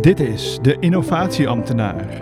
Dit 0.00 0.20
is 0.20 0.58
de 0.62 0.76
Innovatieambtenaar. 0.78 2.18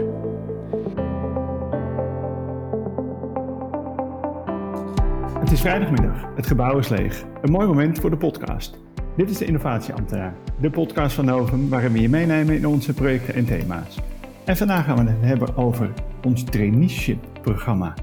Het 5.39 5.51
is 5.51 5.61
vrijdagmiddag, 5.61 6.35
het 6.37 6.47
gebouw 6.47 6.79
is 6.79 6.89
leeg. 6.89 7.25
Een 7.43 7.51
mooi 7.51 7.67
moment 7.67 7.99
voor 7.99 8.11
de 8.11 8.17
podcast. 8.17 8.79
Dit 9.17 9.31
is 9.31 9.39
de 9.39 9.45
Innovatieambtenaar, 9.45 10.35
de 10.61 10.71
podcast 10.71 11.15
van 11.15 11.25
Novum 11.25 11.69
waarin 11.69 11.93
we 11.93 12.01
je 12.01 12.09
meenemen 12.09 12.57
in 12.57 12.67
onze 12.67 12.95
projecten 12.95 13.35
en 13.35 13.47
thema's. 13.47 13.99
En 14.45 14.57
vandaag 14.57 14.85
gaan 14.85 15.05
we 15.05 15.11
het 15.11 15.25
hebben 15.25 15.57
over 15.57 15.93
ons 16.25 16.45
traineeship-programma. 16.45 17.95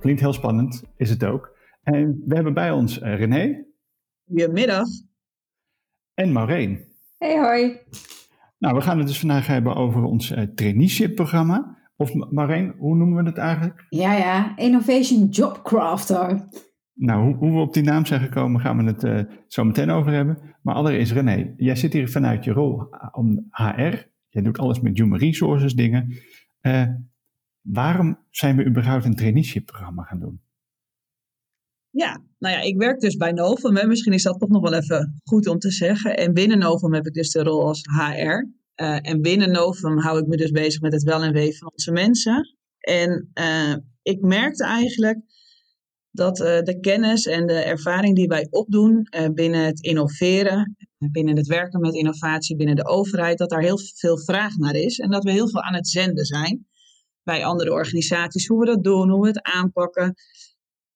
Klinkt 0.00 0.20
heel 0.20 0.32
spannend, 0.32 0.82
is 0.96 1.10
het 1.10 1.24
ook. 1.24 1.56
En 1.82 2.22
we 2.26 2.34
hebben 2.34 2.54
bij 2.54 2.70
ons 2.70 3.00
eh, 3.00 3.18
René. 3.18 3.64
Goedemiddag. 4.26 4.86
En 6.14 6.32
Maureen. 6.32 6.84
Hey 7.18 7.38
hoi. 7.38 7.78
Nou, 8.58 8.74
we 8.74 8.80
gaan 8.80 8.98
het 8.98 9.06
dus 9.06 9.18
vandaag 9.18 9.46
hebben 9.46 9.74
over 9.74 10.02
ons 10.02 10.30
uh, 10.30 10.42
traineeship-programma. 10.42 11.76
Of 11.96 12.14
Marijn, 12.14 12.74
hoe 12.78 12.96
noemen 12.96 13.22
we 13.22 13.28
het 13.28 13.38
eigenlijk? 13.38 13.86
Ja, 13.88 14.12
ja, 14.12 14.56
Innovation 14.56 15.28
Job 15.28 15.62
Crafter. 15.62 16.48
Nou, 16.94 17.24
hoe, 17.24 17.34
hoe 17.34 17.52
we 17.52 17.58
op 17.58 17.74
die 17.74 17.82
naam 17.82 18.06
zijn 18.06 18.20
gekomen, 18.20 18.60
gaan 18.60 18.76
we 18.76 18.84
het 18.84 19.04
uh, 19.04 19.20
zo 19.46 19.64
meteen 19.64 19.90
over 19.90 20.12
hebben. 20.12 20.38
Maar 20.62 20.74
allereerst, 20.74 21.12
René, 21.12 21.54
jij 21.56 21.76
zit 21.76 21.92
hier 21.92 22.08
vanuit 22.08 22.44
je 22.44 22.52
rol 22.52 22.88
om 23.12 23.46
HR. 23.50 24.08
Jij 24.28 24.42
doet 24.42 24.58
alles 24.58 24.80
met 24.80 24.98
human 24.98 25.18
resources 25.18 25.74
dingen. 25.74 26.12
Uh, 26.62 26.86
waarom 27.60 28.18
zijn 28.30 28.56
we 28.56 28.66
überhaupt 28.66 29.04
een 29.04 29.16
traineeship-programma 29.16 30.02
gaan 30.02 30.20
doen? 30.20 30.40
Ja, 31.96 32.22
nou 32.38 32.54
ja, 32.54 32.60
ik 32.60 32.76
werk 32.76 33.00
dus 33.00 33.16
bij 33.16 33.32
Novum. 33.32 33.88
Misschien 33.88 34.12
is 34.12 34.22
dat 34.22 34.38
toch 34.38 34.48
nog 34.48 34.62
wel 34.62 34.74
even 34.74 35.20
goed 35.24 35.46
om 35.46 35.58
te 35.58 35.70
zeggen. 35.70 36.16
En 36.16 36.32
binnen 36.32 36.58
Novum 36.58 36.94
heb 36.94 37.06
ik 37.06 37.12
dus 37.12 37.30
de 37.30 37.42
rol 37.42 37.66
als 37.66 37.80
HR. 37.82 38.20
Uh, 38.22 38.98
en 39.02 39.20
binnen 39.20 39.50
Novum 39.50 39.98
hou 39.98 40.18
ik 40.18 40.26
me 40.26 40.36
dus 40.36 40.50
bezig 40.50 40.80
met 40.80 40.92
het 40.92 41.02
wel 41.02 41.22
en 41.22 41.32
wee 41.32 41.58
van 41.58 41.70
onze 41.70 41.92
mensen. 41.92 42.56
En 42.78 43.30
uh, 43.34 43.74
ik 44.02 44.20
merkte 44.20 44.64
eigenlijk 44.64 45.20
dat 46.10 46.40
uh, 46.40 46.60
de 46.60 46.78
kennis 46.80 47.26
en 47.26 47.46
de 47.46 47.58
ervaring 47.58 48.16
die 48.16 48.28
wij 48.28 48.46
opdoen 48.50 49.08
binnen 49.34 49.64
het 49.64 49.80
innoveren, 49.80 50.76
binnen 51.12 51.36
het 51.36 51.46
werken 51.46 51.80
met 51.80 51.94
innovatie, 51.94 52.56
binnen 52.56 52.76
de 52.76 52.86
overheid, 52.86 53.38
dat 53.38 53.50
daar 53.50 53.62
heel 53.62 53.78
veel 53.94 54.18
vraag 54.18 54.56
naar 54.56 54.74
is. 54.74 54.98
En 54.98 55.10
dat 55.10 55.24
we 55.24 55.30
heel 55.30 55.48
veel 55.48 55.62
aan 55.62 55.74
het 55.74 55.88
zenden 55.88 56.24
zijn 56.24 56.66
bij 57.22 57.44
andere 57.44 57.72
organisaties, 57.72 58.46
hoe 58.46 58.58
we 58.58 58.66
dat 58.66 58.84
doen, 58.84 59.10
hoe 59.10 59.20
we 59.20 59.28
het 59.28 59.42
aanpakken. 59.42 60.14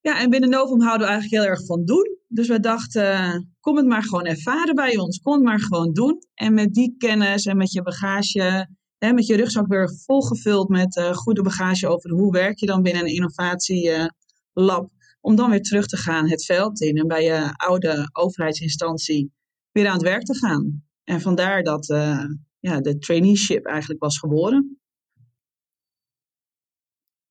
Ja, 0.00 0.20
en 0.20 0.30
binnen 0.30 0.50
Novum 0.50 0.80
houden 0.80 1.06
we 1.06 1.12
eigenlijk 1.12 1.42
heel 1.42 1.52
erg 1.52 1.66
van 1.66 1.84
doen. 1.84 2.18
Dus 2.28 2.48
we 2.48 2.60
dachten, 2.60 3.54
kom 3.60 3.76
het 3.76 3.86
maar 3.86 4.02
gewoon 4.02 4.24
ervaren 4.24 4.74
bij 4.74 4.98
ons. 4.98 5.20
Kom 5.20 5.32
het 5.32 5.42
maar 5.42 5.60
gewoon 5.60 5.92
doen. 5.92 6.18
En 6.34 6.54
met 6.54 6.74
die 6.74 6.94
kennis 6.98 7.46
en 7.46 7.56
met 7.56 7.72
je 7.72 7.82
bagage, 7.82 8.68
hè, 8.98 9.12
met 9.12 9.26
je 9.26 9.36
rugzak 9.36 9.66
weer 9.66 9.90
volgevuld 10.04 10.68
met 10.68 10.96
uh, 10.96 11.12
goede 11.12 11.42
bagage 11.42 11.88
over 11.88 12.10
hoe 12.10 12.32
werk 12.32 12.58
je 12.58 12.66
dan 12.66 12.82
binnen 12.82 13.02
een 13.02 13.14
innovatielab. 13.14 14.12
Uh, 14.54 14.98
om 15.22 15.36
dan 15.36 15.50
weer 15.50 15.62
terug 15.62 15.86
te 15.86 15.96
gaan 15.96 16.28
het 16.28 16.44
veld 16.44 16.80
in 16.80 16.96
en 16.96 17.06
bij 17.06 17.24
je 17.24 17.52
oude 17.56 18.08
overheidsinstantie 18.12 19.32
weer 19.72 19.86
aan 19.86 19.92
het 19.92 20.02
werk 20.02 20.22
te 20.22 20.34
gaan. 20.34 20.84
En 21.04 21.20
vandaar 21.20 21.62
dat 21.62 21.86
ja, 22.58 22.80
de 22.80 22.98
traineeship 22.98 23.66
eigenlijk 23.66 24.00
was 24.00 24.18
geboren. 24.18 24.80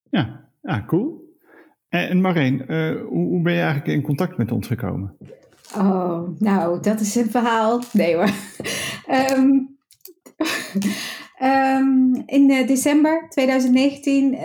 Ja, 0.10 0.52
ja 0.62 0.86
cool. 0.86 1.29
En 1.90 2.22
Marijn, 2.22 2.66
uh, 2.68 3.02
hoe, 3.08 3.28
hoe, 3.28 3.42
ben 3.42 3.54
je 3.54 3.60
eigenlijk 3.60 3.88
in 3.88 4.02
contact 4.02 4.38
met 4.38 4.52
ons 4.52 4.68
gekomen? 4.68 5.18
Oh, 5.76 6.40
nou, 6.40 6.82
dat 6.82 7.00
is 7.00 7.16
een 7.16 7.30
verhaal. 7.30 7.82
Nee 7.94 8.16
hoor. 8.16 8.30
um, 9.38 9.78
um, 11.42 12.24
in 12.26 12.50
uh, 12.50 12.68
december 12.68 13.26
2019, 13.30 14.34
uh, 14.34 14.40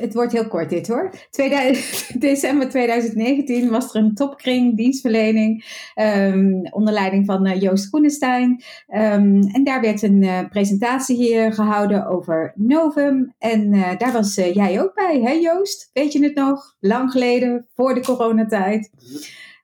het 0.00 0.14
wordt 0.14 0.32
heel 0.32 0.48
kort 0.48 0.70
dit 0.70 0.88
hoor. 0.88 1.10
2000, 1.30 2.20
december 2.20 2.68
2019 2.68 3.70
was 3.70 3.94
er 3.94 4.00
een 4.02 4.14
topkring 4.14 4.76
dienstverlening 4.76 5.64
um, 5.94 6.66
onder 6.70 6.92
leiding 6.92 7.26
van 7.26 7.58
Joost 7.58 7.88
Groenestein. 7.88 8.62
en 8.86 9.64
daar 9.64 9.80
werd 9.80 10.02
een 10.02 10.48
presentatie 10.48 11.16
hier 11.16 11.52
gehouden 11.52 12.06
over 12.06 12.52
Novum. 12.56 13.34
En 13.38 13.70
daar 13.98 14.12
was 14.12 14.34
jij 14.34 14.82
ook 14.82 14.94
bij, 14.94 15.20
hè 15.20 15.32
Joost? 15.32 15.90
Weet 15.92 16.12
je 16.12 16.22
het 16.22 16.34
nog? 16.34 16.76
Lang 16.80 17.10
geleden, 17.10 17.66
voor 17.74 17.94
de 17.94 18.00
coronatijd. 18.00 18.90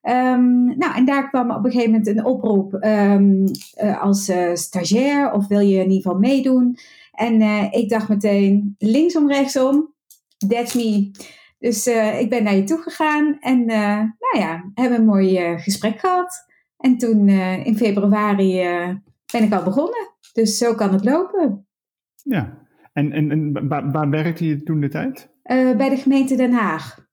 Um, 0.09 0.78
nou, 0.78 0.94
en 0.94 1.05
daar 1.05 1.28
kwam 1.28 1.50
op 1.50 1.65
een 1.65 1.71
gegeven 1.71 1.91
moment 1.91 2.06
een 2.06 2.25
oproep 2.25 2.72
um, 2.72 3.44
uh, 3.83 4.03
als 4.03 4.28
uh, 4.28 4.55
stagiair 4.55 5.33
of 5.33 5.47
wil 5.47 5.61
je 5.61 5.77
in 5.77 5.91
ieder 5.91 6.03
geval 6.03 6.19
meedoen. 6.19 6.77
En 7.12 7.41
uh, 7.41 7.72
ik 7.72 7.89
dacht 7.89 8.09
meteen 8.09 8.75
linksom, 8.78 9.28
rechtsom, 9.28 9.93
that's 10.49 10.75
me. 10.75 11.11
Dus 11.59 11.87
ik 12.19 12.31
ben 12.31 12.43
naar 12.43 12.55
je 12.55 12.65
toe 12.65 12.78
gegaan 12.78 13.37
en 13.41 13.65
nou 13.65 14.39
ja, 14.39 14.71
hebben 14.75 14.99
een 14.99 15.05
mooi 15.05 15.59
gesprek 15.59 15.99
gehad. 16.00 16.47
En 16.78 16.99
toen 16.99 17.28
in 17.65 17.77
februari 17.77 18.62
ben 19.33 19.43
ik 19.43 19.53
al 19.53 19.62
begonnen. 19.62 20.11
Dus 20.33 20.59
zo 20.59 20.75
kan 20.75 20.93
het 20.93 21.05
lopen. 21.05 21.66
Ja, 22.22 22.59
en, 22.93 23.12
en, 23.12 23.31
en 23.31 23.69
waar, 23.69 23.91
waar 23.91 24.11
werkte 24.11 24.47
je 24.47 24.62
toen 24.62 24.81
de 24.81 24.89
tijd? 24.89 25.31
bij 25.77 25.89
de 25.89 25.97
gemeente 25.97 26.37
Den 26.37 26.53
Haag. 26.53 27.06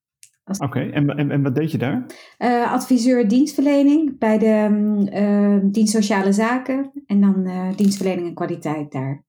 Oké, 0.45 0.63
okay. 0.63 0.89
en, 0.89 1.09
en, 1.09 1.31
en, 1.31 1.41
wat 1.41 1.55
deed 1.55 1.71
je 1.71 1.77
daar? 1.77 2.05
Uh, 2.39 2.71
adviseur 2.71 3.27
dienstverlening 3.27 4.17
bij 4.17 4.37
de 4.37 4.67
uh, 5.13 5.71
dienst 5.71 5.93
sociale 5.93 6.31
zaken 6.31 6.91
en 7.05 7.21
dan 7.21 7.47
uh, 7.47 7.75
dienstverlening 7.75 8.27
en 8.27 8.33
kwaliteit 8.33 8.91
daar. 8.91 9.23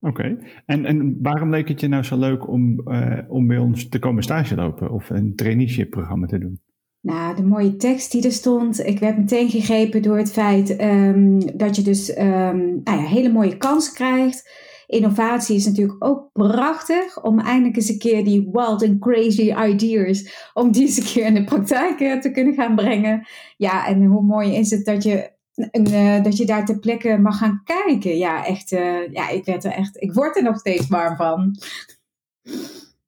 Oké, 0.00 0.20
okay. 0.20 0.38
en, 0.66 0.84
en 0.84 1.18
waarom 1.22 1.50
leek 1.50 1.68
het 1.68 1.80
je 1.80 1.88
nou 1.88 2.02
zo 2.02 2.18
leuk 2.18 2.48
om, 2.48 2.80
om 3.28 3.46
bij 3.46 3.58
ons 3.58 3.88
te 3.88 3.98
komen 3.98 4.22
stage 4.22 4.54
lopen 4.54 4.90
of 4.90 5.10
een 5.10 5.34
traineeship 5.34 5.90
programma 5.90 6.26
te 6.26 6.38
doen? 6.38 6.60
Nou, 7.04 7.36
de 7.36 7.44
mooie 7.44 7.76
tekst 7.76 8.12
die 8.12 8.24
er 8.24 8.32
stond. 8.32 8.86
Ik 8.86 8.98
werd 8.98 9.18
meteen 9.18 9.48
gegrepen 9.50 10.02
door 10.02 10.16
het 10.16 10.32
feit 10.32 10.80
um, 10.80 11.56
dat 11.56 11.76
je 11.76 11.82
dus 11.82 12.18
um, 12.18 12.80
nou 12.84 13.00
ja, 13.00 13.04
hele 13.06 13.32
mooie 13.32 13.56
kansen 13.56 13.94
krijgt 13.94 14.50
innovatie 14.86 15.56
is 15.56 15.66
natuurlijk 15.66 16.04
ook 16.04 16.30
prachtig 16.32 17.22
om 17.22 17.40
eindelijk 17.40 17.76
eens 17.76 17.88
een 17.88 17.98
keer 17.98 18.24
die 18.24 18.48
wild 18.52 18.82
and 18.82 18.98
crazy 18.98 19.54
ideas, 19.68 20.50
om 20.54 20.72
die 20.72 20.82
eens 20.82 20.96
een 20.96 21.04
keer 21.04 21.26
in 21.26 21.34
de 21.34 21.44
praktijk 21.44 22.00
eh, 22.00 22.18
te 22.18 22.30
kunnen 22.30 22.54
gaan 22.54 22.74
brengen. 22.74 23.26
Ja, 23.56 23.86
en 23.86 24.04
hoe 24.04 24.22
mooi 24.22 24.54
is 24.54 24.70
het 24.70 24.84
dat 24.84 25.02
je, 25.02 25.30
uh, 25.72 26.22
dat 26.22 26.36
je 26.36 26.46
daar 26.46 26.64
ter 26.64 26.78
plekke 26.78 27.18
mag 27.18 27.38
gaan 27.38 27.62
kijken. 27.64 28.16
Ja, 28.16 28.46
echt, 28.46 28.72
uh, 28.72 29.12
ja, 29.12 29.28
ik 29.28 29.44
werd 29.44 29.64
er 29.64 29.72
echt, 29.72 30.02
ik 30.02 30.12
word 30.12 30.36
er 30.36 30.42
nog 30.42 30.58
steeds 30.58 30.88
warm 30.88 31.16
van. 31.16 31.56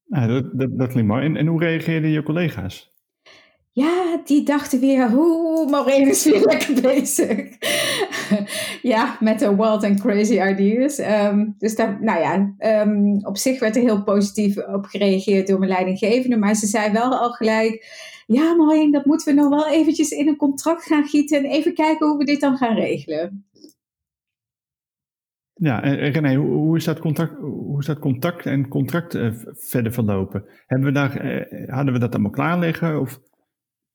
Dat, 0.07 0.79
dat 0.79 0.89
klinkt 0.89 1.11
mooi. 1.11 1.25
En, 1.25 1.37
en 1.37 1.47
hoe 1.47 1.61
reageerden 1.61 2.11
je 2.11 2.23
collega's? 2.23 2.95
Ja, 3.77 4.21
die 4.25 4.43
dachten 4.43 4.81
weer, 4.81 5.11
hoe 5.11 5.71
Maureen 5.71 6.09
is 6.09 6.25
weer 6.25 6.41
lekker 6.51 6.81
bezig. 6.83 7.49
ja, 8.93 9.17
met 9.21 9.39
de 9.39 9.57
wild 9.57 9.85
and 9.85 10.01
crazy 10.01 10.41
ideas. 10.41 10.99
Um, 10.99 11.55
dus 11.59 11.77
daar, 11.77 11.99
nou 12.03 12.21
ja, 12.21 12.55
um, 12.83 13.27
op 13.27 13.37
zich 13.37 13.61
werd 13.61 13.77
er 13.77 13.83
heel 13.83 14.03
positief 14.03 14.67
op 14.67 14.85
gereageerd 14.85 15.47
door 15.47 15.59
mijn 15.59 15.71
leidinggevende. 15.71 16.37
Maar 16.37 16.55
ze 16.55 16.67
zei 16.67 16.93
wel 16.93 17.15
al 17.15 17.31
gelijk, 17.31 17.87
ja 18.27 18.55
Maureen, 18.55 18.91
dat 18.91 19.05
moeten 19.05 19.35
we 19.35 19.41
nog 19.41 19.49
wel 19.49 19.69
eventjes 19.69 20.11
in 20.11 20.29
een 20.29 20.37
contract 20.37 20.85
gaan 20.85 21.07
gieten. 21.07 21.39
En 21.39 21.51
even 21.51 21.75
kijken 21.75 22.07
hoe 22.07 22.19
we 22.19 22.25
dit 22.25 22.41
dan 22.41 22.57
gaan 22.57 22.75
regelen. 22.75 23.47
Ja, 25.55 25.83
en 25.83 26.11
René, 26.13 26.35
hoe, 26.35 26.77
is 26.77 26.85
dat 26.85 26.99
contact, 26.99 27.39
hoe 27.39 27.79
is 27.79 27.87
dat 27.87 27.99
contact 27.99 28.47
en 28.47 28.69
contract 28.69 29.15
uh, 29.15 29.33
verder 29.53 29.93
verlopen? 29.93 30.45
Hebben 30.67 30.87
we 30.87 30.95
daar, 30.95 31.25
uh, 31.25 31.69
hadden 31.69 31.93
we 31.93 31.99
dat 31.99 32.13
allemaal 32.13 32.31
klaar 32.31 32.59
liggen? 32.59 33.01
Of... 33.01 33.21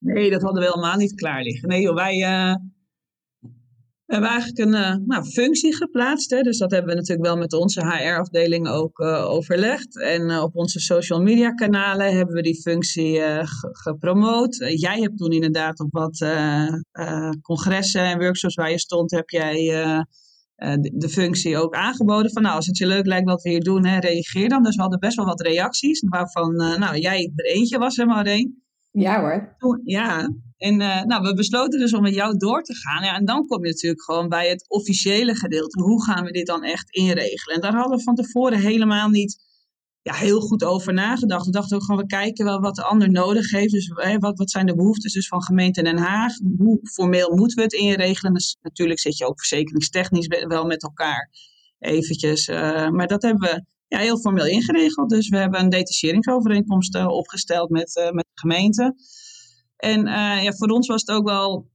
Nee, 0.03 0.29
dat 0.29 0.41
hadden 0.41 0.61
we 0.61 0.69
helemaal 0.69 0.97
niet 0.97 1.13
klaar 1.13 1.43
liggen. 1.43 1.69
Nee, 1.69 1.81
joh, 1.81 1.95
wij 1.95 2.17
uh, 2.17 2.55
hebben 4.05 4.29
eigenlijk 4.29 4.59
een 4.59 4.73
uh, 4.73 4.95
nou, 5.05 5.23
functie 5.23 5.75
geplaatst. 5.75 6.29
Hè? 6.29 6.41
Dus 6.41 6.57
dat 6.57 6.71
hebben 6.71 6.89
we 6.89 6.95
natuurlijk 6.95 7.27
wel 7.27 7.37
met 7.37 7.53
onze 7.53 7.81
HR-afdeling 7.81 8.67
ook 8.67 8.99
uh, 8.99 9.25
overlegd. 9.29 9.99
En 9.99 10.39
op 10.39 10.55
onze 10.55 10.79
social 10.79 11.21
media 11.21 11.51
kanalen 11.51 12.15
hebben 12.15 12.35
we 12.35 12.41
die 12.41 12.61
functie 12.61 13.21
gepromoot. 13.61 14.55
jij 14.55 14.99
hebt 14.99 15.17
toen 15.17 15.31
inderdaad 15.31 15.79
op 15.79 15.91
wat 15.91 16.25
congressen 17.41 18.01
en 18.01 18.19
workshops 18.19 18.55
waar 18.55 18.71
je 18.71 18.79
stond, 18.79 19.11
heb 19.11 19.29
jij 19.29 19.55
de, 20.93 21.09
functie 21.09 21.57
ook 21.57 21.75
aangeboden. 21.75 22.31
Van 22.31 22.41
nou, 22.41 22.55
als 22.55 22.65
het 22.65 22.77
je 22.77 22.87
leuk 22.87 23.05
lijkt 23.05 23.29
wat 23.29 23.41
we 23.41 23.49
hier 23.49 23.63
doen, 23.63 23.85
hè, 23.85 23.99
reageer 23.99 24.49
dan. 24.49 24.63
Dus 24.63 24.75
we 24.75 24.81
hadden 24.81 24.99
best 24.99 25.15
wel 25.15 25.25
wat 25.25 25.41
reacties. 25.41 26.03
Waarvan 26.09 26.55
nou, 26.55 26.97
jij 26.97 27.31
er 27.35 27.45
eentje 27.45 27.77
was, 27.77 27.97
maar 27.97 28.25
één. 28.25 28.61
Ja 28.91 29.19
hoor. 29.19 29.81
Ja, 29.83 30.29
en 30.57 30.81
uh, 30.81 31.03
nou, 31.03 31.21
we 31.23 31.33
besloten 31.33 31.79
dus 31.79 31.93
om 31.93 32.01
met 32.01 32.13
jou 32.13 32.37
door 32.37 32.61
te 32.61 32.75
gaan. 32.75 33.03
Ja, 33.03 33.15
en 33.15 33.25
dan 33.25 33.45
kom 33.47 33.63
je 33.63 33.71
natuurlijk 33.71 34.03
gewoon 34.03 34.29
bij 34.29 34.49
het 34.49 34.65
officiële 34.67 35.35
gedeelte. 35.35 35.81
Hoe 35.81 36.03
gaan 36.03 36.25
we 36.25 36.31
dit 36.31 36.45
dan 36.45 36.63
echt 36.63 36.89
inregelen? 36.89 37.55
En 37.55 37.61
daar 37.61 37.75
hadden 37.75 37.97
we 37.97 38.03
van 38.03 38.15
tevoren 38.15 38.59
helemaal 38.59 39.09
niet 39.09 39.49
ja, 40.01 40.13
heel 40.13 40.39
goed 40.39 40.63
over 40.63 40.93
nagedacht. 40.93 41.45
We 41.45 41.51
dachten 41.51 41.77
ook 41.77 41.83
gewoon, 41.83 42.01
we 42.01 42.07
kijken 42.07 42.45
wel 42.45 42.59
wat 42.59 42.75
de 42.75 42.83
ander 42.83 43.11
nodig 43.11 43.51
heeft. 43.51 43.71
Dus 43.71 43.87
wat, 44.19 44.37
wat 44.37 44.51
zijn 44.51 44.65
de 44.65 44.75
behoeftes 44.75 45.13
dus 45.13 45.27
van 45.27 45.43
gemeente 45.43 45.83
Den 45.83 45.97
Haag? 45.97 46.33
Hoe 46.57 46.79
formeel 46.83 47.35
moeten 47.35 47.57
we 47.57 47.63
het 47.63 47.73
inregelen? 47.73 48.33
Dus 48.33 48.57
natuurlijk 48.61 48.99
zit 48.99 49.17
je 49.17 49.25
ook 49.25 49.39
verzekeringstechnisch 49.39 50.27
wel 50.27 50.65
met 50.65 50.83
elkaar 50.83 51.29
eventjes. 51.79 52.47
Uh, 52.47 52.89
maar 52.89 53.07
dat 53.07 53.21
hebben 53.21 53.49
we 53.49 53.65
ja, 53.91 53.99
heel 53.99 54.19
formeel 54.19 54.45
ingeregeld. 54.45 55.09
Dus 55.09 55.29
we 55.29 55.37
hebben 55.37 55.59
een 55.59 55.69
detacheringsovereenkomst 55.69 56.95
uh, 56.95 57.07
opgesteld 57.07 57.69
met, 57.69 57.95
uh, 57.95 58.11
met 58.11 58.25
de 58.33 58.39
gemeente. 58.39 58.95
En 59.75 60.05
ja, 60.43 60.53
voor 60.53 60.67
ons 60.67 60.87
was 60.87 61.01
het 61.01 61.15
ook 61.15 61.25
wel 61.25 61.69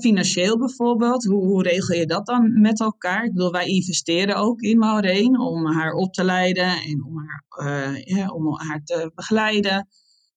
financieel 0.00 0.58
bijvoorbeeld, 0.58 1.24
hoe, 1.24 1.62
regel 1.62 1.94
je 1.94 2.06
dat 2.06 2.26
dan 2.26 2.60
met 2.60 2.80
elkaar? 2.80 3.24
Ik 3.24 3.32
bedoel, 3.32 3.50
wij 3.50 3.66
investeren 3.66 4.36
ook 4.36 4.60
in 4.60 4.78
Maureen 4.78 5.40
om 5.40 5.66
haar 5.66 5.92
op 5.92 6.12
te 6.12 6.24
leiden 6.24 6.82
en 6.82 7.04
om 7.04 7.14
haar, 7.16 8.30
om 8.30 8.58
haar 8.58 8.80
te 8.84 9.10
begeleiden. 9.14 9.88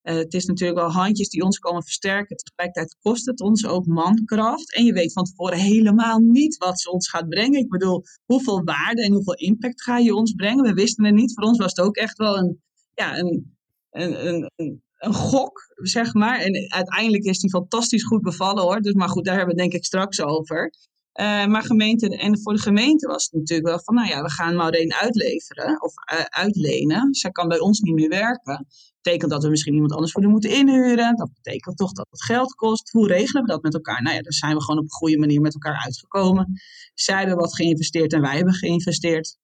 Uh, 0.04 0.16
het 0.16 0.34
is 0.34 0.46
natuurlijk 0.46 0.80
wel 0.80 0.92
handjes 0.92 1.30
die 1.30 1.44
ons 1.44 1.60
komen 1.60 1.84
versterken. 1.84 2.36
Tegelijkertijd 2.36 2.98
kost 3.02 3.26
het 3.26 3.42
ons 3.42 3.66
ook 3.66 3.86
mankracht. 3.86 4.76
En 4.76 4.86
je 4.86 4.94
weet 4.94 5.14
van 5.14 5.24
tevoren 5.24 5.58
helemaal 5.58 6.20
niet 6.20 6.58
wat 6.58 6.82
ze 6.82 6.92
ons 6.92 7.10
gaat 7.10 7.30
brengen. 7.30 7.60
Ik 7.60 7.70
bedoel, 7.70 8.04
hoeveel 8.26 8.64
waarde 8.64 9.04
en 9.04 9.14
hoeveel 9.14 9.36
impact 9.36 9.84
ga 9.84 9.98
je 9.98 10.16
ons 10.16 10.34
brengen? 10.34 10.64
We 10.64 10.74
wisten 10.74 11.06
het 11.06 11.16
niet. 11.16 11.34
Voor 11.34 11.44
ons 11.44 11.58
was 11.58 11.74
het 11.76 11.86
ook 11.86 11.96
echt 11.96 12.18
wel 12.18 12.38
een, 12.38 12.62
ja, 12.94 13.18
een, 13.18 13.56
een, 13.92 14.28
een 14.28 14.82
een 15.02 15.14
gok, 15.14 15.74
zeg 15.76 16.14
maar. 16.14 16.40
En 16.40 16.72
uiteindelijk 16.72 17.24
is 17.24 17.40
die 17.40 17.50
fantastisch 17.50 18.04
goed 18.04 18.22
bevallen 18.22 18.64
hoor. 18.64 18.82
Dus, 18.82 18.94
maar 18.94 19.10
goed, 19.10 19.26
daar 19.26 19.38
hebben 19.38 19.56
we 19.56 19.62
het 19.62 19.72
denk 19.72 19.82
ik 19.82 19.88
straks 19.88 20.22
over. 20.22 20.74
Uh, 21.20 21.46
maar 21.46 21.64
gemeente, 21.64 22.18
en 22.18 22.42
voor 22.42 22.54
de 22.54 22.60
gemeente 22.60 23.08
was 23.08 23.24
het 23.24 23.34
natuurlijk 23.34 23.68
wel 23.68 23.80
van, 23.84 23.96
nou 23.96 24.08
ja, 24.08 24.22
we 24.22 24.30
gaan 24.30 24.56
Maureen 24.56 24.94
uitleveren 24.94 25.82
of 25.82 25.94
uh, 26.14 26.22
uitlenen. 26.22 27.14
Zij 27.14 27.32
kan 27.32 27.48
bij 27.48 27.60
ons 27.60 27.80
niet 27.80 27.96
meer 27.96 28.10
werken. 28.10 28.54
Dat 28.54 29.02
betekent 29.02 29.32
dat 29.32 29.44
we 29.44 29.50
misschien 29.50 29.74
iemand 29.74 29.94
anders 29.94 30.12
voor 30.12 30.22
haar 30.22 30.32
moeten 30.32 30.50
inhuren. 30.50 31.16
Dat 31.16 31.30
betekent 31.34 31.78
toch 31.78 31.92
dat 31.92 32.08
het 32.10 32.24
geld 32.24 32.54
kost. 32.54 32.92
Hoe 32.92 33.08
regelen 33.08 33.44
we 33.44 33.52
dat 33.52 33.64
met 33.64 33.74
elkaar? 33.74 34.02
Nou 34.02 34.16
ja, 34.16 34.22
daar 34.22 34.34
zijn 34.34 34.56
we 34.56 34.64
gewoon 34.64 34.80
op 34.80 34.86
een 34.86 34.92
goede 34.92 35.18
manier 35.18 35.42
met 35.42 35.54
elkaar 35.54 35.84
uitgekomen. 35.84 36.54
Zij 36.94 37.18
hebben 37.18 37.38
wat 37.38 37.56
geïnvesteerd 37.56 38.14
en 38.14 38.22
wij 38.22 38.36
hebben 38.36 38.54
geïnvesteerd. 38.54 39.38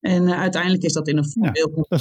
En 0.00 0.22
uh, 0.22 0.40
uiteindelijk 0.40 0.82
is 0.82 0.92
dat 0.92 1.08
in 1.08 1.16
een 1.16 1.30
voordeel. 1.30 1.86
Ja, 1.88 1.96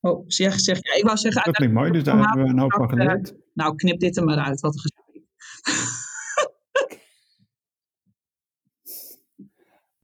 Oh, 0.00 0.24
zeg, 0.26 0.60
zeg. 0.60 0.78
Ja, 0.80 0.94
ik 0.94 1.04
wou 1.04 1.16
zeggen... 1.16 1.42
Dat 1.44 1.54
klinkt 1.54 1.74
mooi, 1.74 1.90
dus 1.90 2.04
daar 2.04 2.18
hebben 2.18 2.44
we 2.44 2.50
een 2.50 2.58
hoop 2.58 2.72
van 2.72 2.88
geleerd. 2.88 3.34
Nou, 3.54 3.74
knip 3.74 4.00
dit 4.00 4.16
er 4.16 4.24
maar 4.24 4.38
uit, 4.38 4.60
wat 4.60 4.74
een 4.74 4.80
gesprek. 4.80 5.02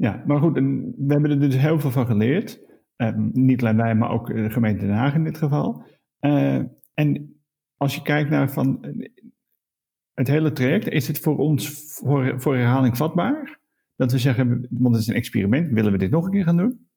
Ja, 0.00 0.23
maar 0.26 0.38
goed, 0.38 0.55
we 0.55 1.12
hebben 1.12 1.31
er 1.31 1.41
dus 1.41 1.56
heel 1.56 1.81
veel 1.81 1.91
van 1.91 2.06
geleerd. 2.06 2.61
Uh, 2.97 3.14
niet 3.32 3.61
alleen 3.61 3.76
wij, 3.76 3.94
maar 3.94 4.11
ook 4.11 4.26
de 4.26 4.50
gemeente 4.50 4.87
Den 4.87 4.94
Haag 4.94 5.14
in 5.14 5.25
dit 5.25 5.38
geval. 5.38 5.85
Uh, 6.20 6.62
en 6.94 7.41
als 7.76 7.94
je 7.94 8.02
kijkt 8.02 8.31
naar 8.31 8.50
van 8.50 8.85
het 10.14 10.29
hele 10.29 10.52
traject, 10.52 10.88
is 10.88 11.08
het 11.08 11.19
voor 11.19 11.37
ons 11.37 11.69
voor, 11.69 12.41
voor 12.41 12.56
herhaling 12.56 12.97
vatbaar? 12.97 13.61
Dat 13.97 14.12
we 14.12 14.19
zeggen, 14.19 14.67
want 14.70 14.94
het 14.94 15.02
is 15.02 15.08
een 15.08 15.14
experiment, 15.14 15.73
willen 15.73 15.93
we 15.93 15.99
dit 15.99 16.11
nog 16.11 16.25
een 16.25 16.31
keer 16.31 16.44
gaan 16.44 16.56
doen? 16.56 16.88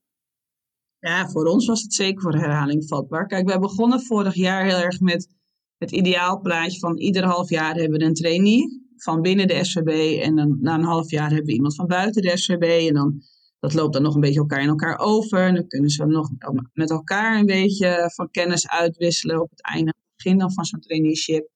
Ja, 0.99 1.29
voor 1.29 1.45
ons 1.45 1.67
was 1.67 1.81
het 1.81 1.93
zeker 1.93 2.21
voor 2.21 2.35
herhaling 2.35 2.87
vatbaar. 2.87 3.27
Kijk, 3.27 3.47
wij 3.47 3.59
begonnen 3.59 4.01
vorig 4.01 4.33
jaar 4.33 4.65
heel 4.65 4.79
erg 4.79 4.99
met 4.99 5.35
het 5.77 5.91
ideaalplaatje 5.91 6.79
van 6.79 6.97
ieder 6.97 7.23
half 7.23 7.49
jaar 7.49 7.75
hebben 7.75 7.99
we 7.99 8.05
een 8.05 8.13
trainee 8.13 8.82
van 9.03 9.21
binnen 9.21 9.47
de 9.47 9.63
SVB. 9.63 10.21
En 10.21 10.35
dan 10.35 10.57
na 10.61 10.73
een 10.73 10.83
half 10.83 11.09
jaar 11.09 11.27
hebben 11.27 11.45
we 11.45 11.53
iemand 11.53 11.75
van 11.75 11.87
buiten 11.87 12.21
de 12.21 12.37
SVB. 12.37 12.87
En 12.87 12.93
dan, 12.93 13.21
dat 13.59 13.73
loopt 13.73 13.93
dan 13.93 14.01
nog 14.01 14.15
een 14.15 14.21
beetje 14.21 14.39
elkaar 14.39 14.61
in 14.61 14.67
elkaar 14.67 14.99
over. 14.99 15.39
En 15.39 15.55
dan 15.55 15.67
kunnen 15.67 15.89
ze 15.89 16.05
nog 16.05 16.29
met 16.73 16.89
elkaar 16.89 17.39
een 17.39 17.45
beetje 17.45 18.11
van 18.15 18.29
kennis 18.31 18.67
uitwisselen 18.67 19.41
op 19.41 19.49
het 19.49 19.63
einde, 19.63 19.93
begin 20.15 20.37
dan 20.37 20.53
van 20.53 20.65
zo'n 20.65 20.79
traineeship. 20.79 21.49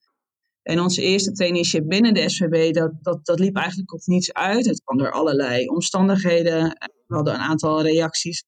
En 0.64 0.80
onze 0.80 1.02
eerste 1.02 1.32
traineeship 1.32 1.88
binnen 1.88 2.14
de 2.14 2.30
SVB, 2.30 2.74
dat, 2.74 2.92
dat, 3.02 3.26
dat 3.26 3.40
liep 3.40 3.56
eigenlijk 3.56 3.94
op 3.94 4.02
niets 4.06 4.34
uit. 4.34 4.66
Het 4.66 4.84
kwam 4.84 4.98
door 4.98 5.12
allerlei 5.12 5.68
omstandigheden. 5.68 6.64
We 7.08 7.16
hadden 7.16 7.34
een 7.34 7.40
aantal 7.40 7.82
reacties 7.82 8.44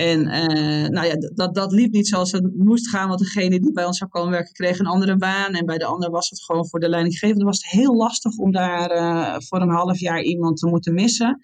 en 0.00 0.20
uh, 0.20 0.88
nou 0.88 1.06
ja, 1.06 1.14
dat, 1.34 1.54
dat 1.54 1.72
liep 1.72 1.92
niet 1.92 2.08
zoals 2.08 2.32
het 2.32 2.56
moest 2.56 2.88
gaan, 2.88 3.08
want 3.08 3.20
degene 3.20 3.60
die 3.60 3.72
bij 3.72 3.84
ons 3.84 3.98
zou 3.98 4.10
komen 4.10 4.30
werken 4.30 4.52
kreeg 4.52 4.78
een 4.78 4.86
andere 4.86 5.16
baan. 5.16 5.52
En 5.52 5.66
bij 5.66 5.78
de 5.78 5.84
ander 5.84 6.10
was 6.10 6.30
het 6.30 6.44
gewoon 6.44 6.68
voor 6.68 6.80
de 6.80 6.88
leidinggevende 6.88 7.44
was 7.44 7.56
het 7.56 7.70
heel 7.70 7.96
lastig 7.96 8.36
om 8.36 8.52
daar 8.52 8.96
uh, 8.96 9.36
voor 9.38 9.60
een 9.60 9.70
half 9.70 9.98
jaar 9.98 10.22
iemand 10.22 10.56
te 10.56 10.66
moeten 10.66 10.94
missen. 10.94 11.38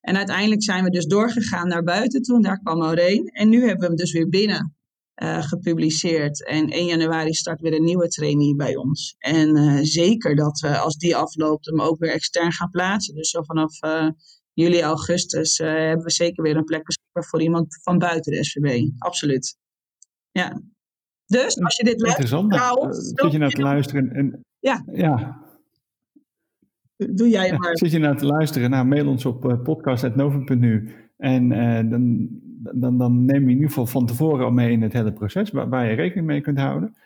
En 0.00 0.16
uiteindelijk 0.16 0.62
zijn 0.62 0.84
we 0.84 0.90
dus 0.90 1.06
doorgegaan 1.06 1.68
naar 1.68 1.82
buiten 1.82 2.22
toen, 2.22 2.42
daar 2.42 2.58
kwam 2.58 2.78
Maureen. 2.78 3.26
En 3.26 3.48
nu 3.48 3.58
hebben 3.58 3.80
we 3.80 3.86
hem 3.86 3.96
dus 3.96 4.12
weer 4.12 4.28
binnen 4.28 4.74
uh, 5.22 5.42
gepubliceerd. 5.42 6.46
En 6.46 6.68
1 6.68 6.86
januari 6.86 7.32
start 7.32 7.60
weer 7.60 7.74
een 7.74 7.84
nieuwe 7.84 8.08
trainee 8.08 8.54
bij 8.54 8.76
ons. 8.76 9.14
En 9.18 9.78
zeker 9.86 10.36
dat 10.36 10.60
we 10.60 10.78
als 10.78 10.96
die 10.96 11.16
afloopt 11.16 11.66
hem 11.66 11.80
ook 11.80 11.98
weer 11.98 12.12
extern 12.12 12.52
gaan 12.52 12.70
plaatsen. 12.70 13.14
Dus 13.14 13.30
zo 13.30 13.42
vanaf 13.42 13.78
juli, 14.56 14.82
augustus 14.82 15.58
uh, 15.58 15.66
hebben 15.66 16.04
we 16.04 16.10
zeker 16.10 16.42
weer 16.42 16.56
een 16.56 16.64
plek 16.64 16.84
beschikbaar 16.84 17.24
voor 17.24 17.42
iemand 17.42 17.78
van 17.82 17.98
buiten 17.98 18.32
de 18.32 18.44
SVB. 18.44 18.88
Absoluut. 18.98 19.56
Ja. 20.30 20.60
Dus 21.26 21.60
als 21.60 21.76
je 21.76 21.84
dit 21.84 22.00
luistert, 22.00 22.46
nou, 22.46 22.92
zit 22.92 23.32
je 23.32 23.38
naar 23.38 23.50
te 23.50 23.62
luisteren 23.62 24.10
en, 24.10 24.40
ja. 24.58 24.84
ja. 24.92 25.44
Doe 26.96 27.28
jij 27.28 27.46
ja, 27.46 27.56
maar. 27.56 27.76
Zit 27.76 27.90
je 27.90 27.98
naar 27.98 28.16
te 28.16 28.26
luisteren? 28.26 28.70
Nou, 28.70 28.86
mail 28.86 29.08
ons 29.08 29.24
op 29.24 29.44
uh, 29.44 29.62
podcast.novum.nu 29.62 30.94
en 31.16 31.50
uh, 31.50 31.90
dan, 31.90 32.28
dan, 32.74 32.98
dan 32.98 33.24
neem 33.24 33.42
je 33.42 33.50
in 33.50 33.54
ieder 33.54 33.68
geval 33.68 33.86
van 33.86 34.06
tevoren 34.06 34.44
al 34.44 34.50
mee 34.50 34.72
in 34.72 34.82
het 34.82 34.92
hele 34.92 35.12
proces, 35.12 35.50
waar, 35.50 35.68
waar 35.68 35.86
je 35.86 35.94
rekening 35.94 36.26
mee 36.26 36.40
kunt 36.40 36.58
houden. 36.58 36.96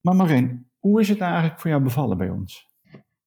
Maar 0.00 0.16
Marijn, 0.16 0.70
hoe 0.78 1.00
is 1.00 1.08
het 1.08 1.18
nou 1.18 1.30
eigenlijk 1.30 1.60
voor 1.60 1.70
jou 1.70 1.82
bevallen 1.82 2.16
bij 2.16 2.30
ons? 2.30 2.73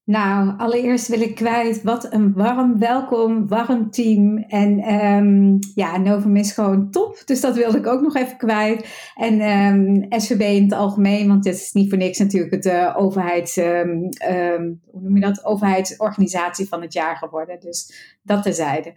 Nou, 0.07 0.53
allereerst 0.57 1.07
wil 1.07 1.21
ik 1.21 1.35
kwijt 1.35 1.83
wat 1.83 2.13
een 2.13 2.33
warm 2.33 2.79
welkom, 2.79 3.47
warm 3.47 3.91
team. 3.91 4.37
En 4.37 4.93
um, 4.93 5.59
ja, 5.75 5.97
Novum 5.97 6.35
is 6.35 6.51
gewoon 6.51 6.91
top. 6.91 7.21
Dus 7.25 7.41
dat 7.41 7.55
wilde 7.55 7.77
ik 7.77 7.87
ook 7.87 8.01
nog 8.01 8.15
even 8.15 8.37
kwijt. 8.37 9.11
En 9.15 9.41
um, 9.41 10.05
SVB 10.09 10.41
in 10.41 10.63
het 10.63 10.73
algemeen, 10.73 11.27
want 11.27 11.45
het 11.45 11.55
is 11.55 11.71
niet 11.71 11.89
voor 11.89 11.97
niks 11.97 12.17
natuurlijk 12.17 12.53
het 12.53 12.65
uh, 12.65 12.95
overheids, 12.97 13.57
um, 13.57 14.09
hoe 14.85 15.01
noem 15.01 15.15
je 15.15 15.21
dat? 15.21 15.45
overheidsorganisatie 15.45 16.67
van 16.67 16.81
het 16.81 16.93
jaar 16.93 17.15
geworden. 17.15 17.59
Dus 17.59 17.93
dat 18.21 18.43
terzijde. 18.43 18.93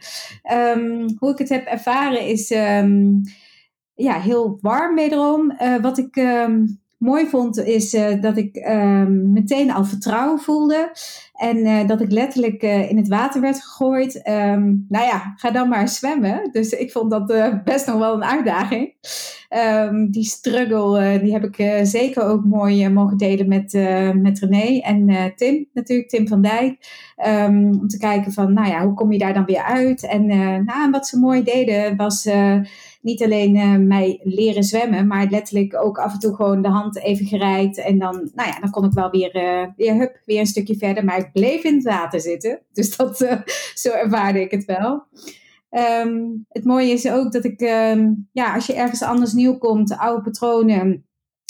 hoe 1.18 1.30
ik 1.30 1.38
het 1.38 1.48
heb 1.48 1.66
ervaren 1.66 2.26
is 2.26 2.48
ja, 3.94 4.20
heel 4.20 4.58
warm 4.60 4.94
wederom. 4.94 5.52
Uh, 5.62 5.76
wat 5.76 5.98
ik 5.98 6.16
mooi 7.00 7.26
vond, 7.26 7.58
is 7.58 7.94
uh, 7.94 8.20
dat 8.20 8.36
ik 8.36 8.56
uh, 8.56 9.04
meteen 9.06 9.70
al 9.72 9.84
vertrouwen 9.84 10.40
voelde. 10.40 10.90
En 11.32 11.56
uh, 11.56 11.86
dat 11.86 12.00
ik 12.00 12.10
letterlijk 12.10 12.62
uh, 12.62 12.90
in 12.90 12.96
het 12.96 13.08
water 13.08 13.40
werd 13.40 13.62
gegooid. 13.62 14.28
Um, 14.28 14.86
nou 14.88 15.04
ja, 15.04 15.32
ga 15.36 15.50
dan 15.50 15.68
maar 15.68 15.88
zwemmen. 15.88 16.48
Dus 16.52 16.70
ik 16.70 16.92
vond 16.92 17.10
dat 17.10 17.26
best 17.64 17.86
nog 17.86 17.98
wel 17.98 18.14
een 18.14 18.24
uitdaging. 18.24 18.94
Um, 19.56 20.10
die 20.10 20.24
struggle, 20.24 21.20
die 21.22 21.32
heb 21.32 21.44
ik 21.44 21.86
zeker 21.86 22.22
ook 22.22 22.44
mooi 22.44 22.88
mogen 22.88 23.16
delen 23.16 23.48
met, 23.48 23.72
met 24.22 24.38
René 24.38 24.80
en 24.80 25.32
Tim. 25.36 25.68
Natuurlijk, 25.72 26.08
Tim 26.08 26.28
van 26.28 26.42
Dijk. 26.42 26.78
Um, 27.26 27.80
om 27.80 27.88
te 27.88 27.98
kijken 27.98 28.32
van, 28.32 28.52
nou 28.52 28.68
ja, 28.68 28.84
hoe 28.84 28.94
kom 28.94 29.12
je 29.12 29.18
daar 29.18 29.34
dan 29.34 29.44
weer 29.44 29.62
uit? 29.62 30.06
En 30.06 30.26
nou, 30.64 30.90
wat 30.90 31.06
ze 31.06 31.18
mooi 31.18 31.42
deden 31.42 31.96
was 31.96 32.28
niet 33.02 33.22
alleen 33.22 33.86
mij 33.86 34.20
leren 34.22 34.62
zwemmen, 34.62 35.06
maar 35.06 35.26
letterlijk 35.30 35.76
ook 35.82 35.98
af 35.98 36.12
en 36.12 36.18
toe 36.18 36.34
gewoon 36.34 36.62
de 36.62 36.68
hand 36.68 37.02
even 37.02 37.26
gereikt. 37.26 37.78
En 37.78 37.98
dan, 37.98 38.30
nou 38.34 38.48
ja, 38.48 38.60
dan 38.60 38.70
kon 38.70 38.84
ik 38.84 38.92
wel 38.92 39.10
weer, 39.10 39.32
weer, 39.76 39.94
hup, 39.94 40.20
weer 40.24 40.40
een 40.40 40.46
stukje 40.46 40.76
verder. 40.76 41.04
Maar 41.04 41.18
ik 41.18 41.32
bleef 41.32 41.64
in 41.64 41.74
het 41.74 41.84
water 41.84 42.20
zitten. 42.20 42.60
Dus 42.72 42.96
dat, 42.96 43.16
zo 43.82 43.90
ervaarde 43.90 44.40
ik 44.40 44.50
het 44.50 44.64
wel. 44.64 45.04
Um, 45.70 46.46
het 46.48 46.64
mooie 46.64 46.92
is 46.92 47.10
ook 47.10 47.32
dat 47.32 47.44
ik, 47.44 47.60
um, 47.60 48.28
ja, 48.32 48.54
als 48.54 48.66
je 48.66 48.74
ergens 48.74 49.02
anders 49.02 49.32
nieuw 49.32 49.58
komt, 49.58 49.96
oude 49.96 50.22
patronen, 50.22 51.04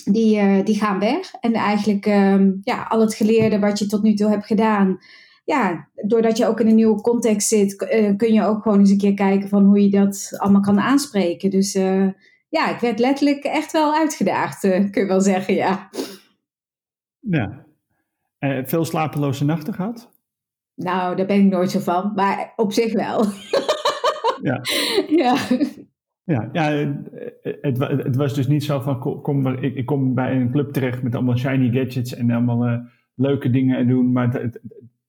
die, 0.05 0.63
die 0.63 0.79
gaan 0.79 0.99
weg. 0.99 1.35
En 1.41 1.53
eigenlijk, 1.53 2.07
um, 2.07 2.61
ja, 2.63 2.83
al 2.83 3.01
het 3.01 3.15
geleerde 3.15 3.59
wat 3.59 3.79
je 3.79 3.87
tot 3.87 4.03
nu 4.03 4.15
toe 4.15 4.31
hebt 4.31 4.47
gedaan, 4.47 4.99
ja, 5.45 5.89
doordat 6.07 6.37
je 6.37 6.47
ook 6.47 6.61
in 6.61 6.67
een 6.67 6.75
nieuwe 6.75 7.01
context 7.01 7.49
zit, 7.49 7.91
uh, 7.95 8.17
kun 8.17 8.33
je 8.33 8.45
ook 8.45 8.63
gewoon 8.63 8.79
eens 8.79 8.91
een 8.91 8.99
keer 8.99 9.15
kijken 9.15 9.49
van 9.49 9.65
hoe 9.65 9.83
je 9.83 9.91
dat 9.91 10.33
allemaal 10.37 10.61
kan 10.61 10.81
aanspreken. 10.81 11.51
Dus 11.51 11.75
uh, 11.75 12.09
ja, 12.49 12.75
ik 12.75 12.81
werd 12.81 12.99
letterlijk 12.99 13.45
echt 13.45 13.73
wel 13.73 13.95
uitgedaagd, 13.95 14.61
kun 14.61 15.03
je 15.03 15.07
wel 15.07 15.21
zeggen, 15.21 15.55
ja. 15.55 15.91
Ja. 17.21 17.67
veel 18.65 18.85
slapeloze 18.85 19.45
nachten 19.45 19.75
gehad? 19.75 20.11
Nou, 20.75 21.17
daar 21.17 21.27
ben 21.27 21.45
ik 21.45 21.51
nooit 21.51 21.71
zo 21.71 21.79
van, 21.79 22.13
maar 22.15 22.53
op 22.57 22.73
zich 22.73 22.93
wel. 22.93 23.25
ja. 24.49 24.63
ja. 25.09 25.37
Ja, 26.25 26.49
ja 26.53 26.95
het, 27.43 27.79
het, 27.79 28.17
was 28.17 28.35
dus 28.35 28.47
niet 28.47 28.65
zo 28.65 28.81
van, 28.81 29.23
kom, 29.23 29.47
ik, 29.47 29.75
ik 29.75 29.87
kom 29.87 30.15
bij 30.15 30.37
een 30.37 30.51
club 30.51 30.73
terecht 30.73 31.03
met 31.03 31.15
allemaal 31.15 31.37
shiny 31.37 31.71
gadgets 31.71 32.15
en 32.15 32.31
allemaal 32.31 32.83
leuke 33.15 33.51
dingen 33.51 33.89
doen, 33.89 34.13
maar 34.13 34.33
het, 34.33 34.61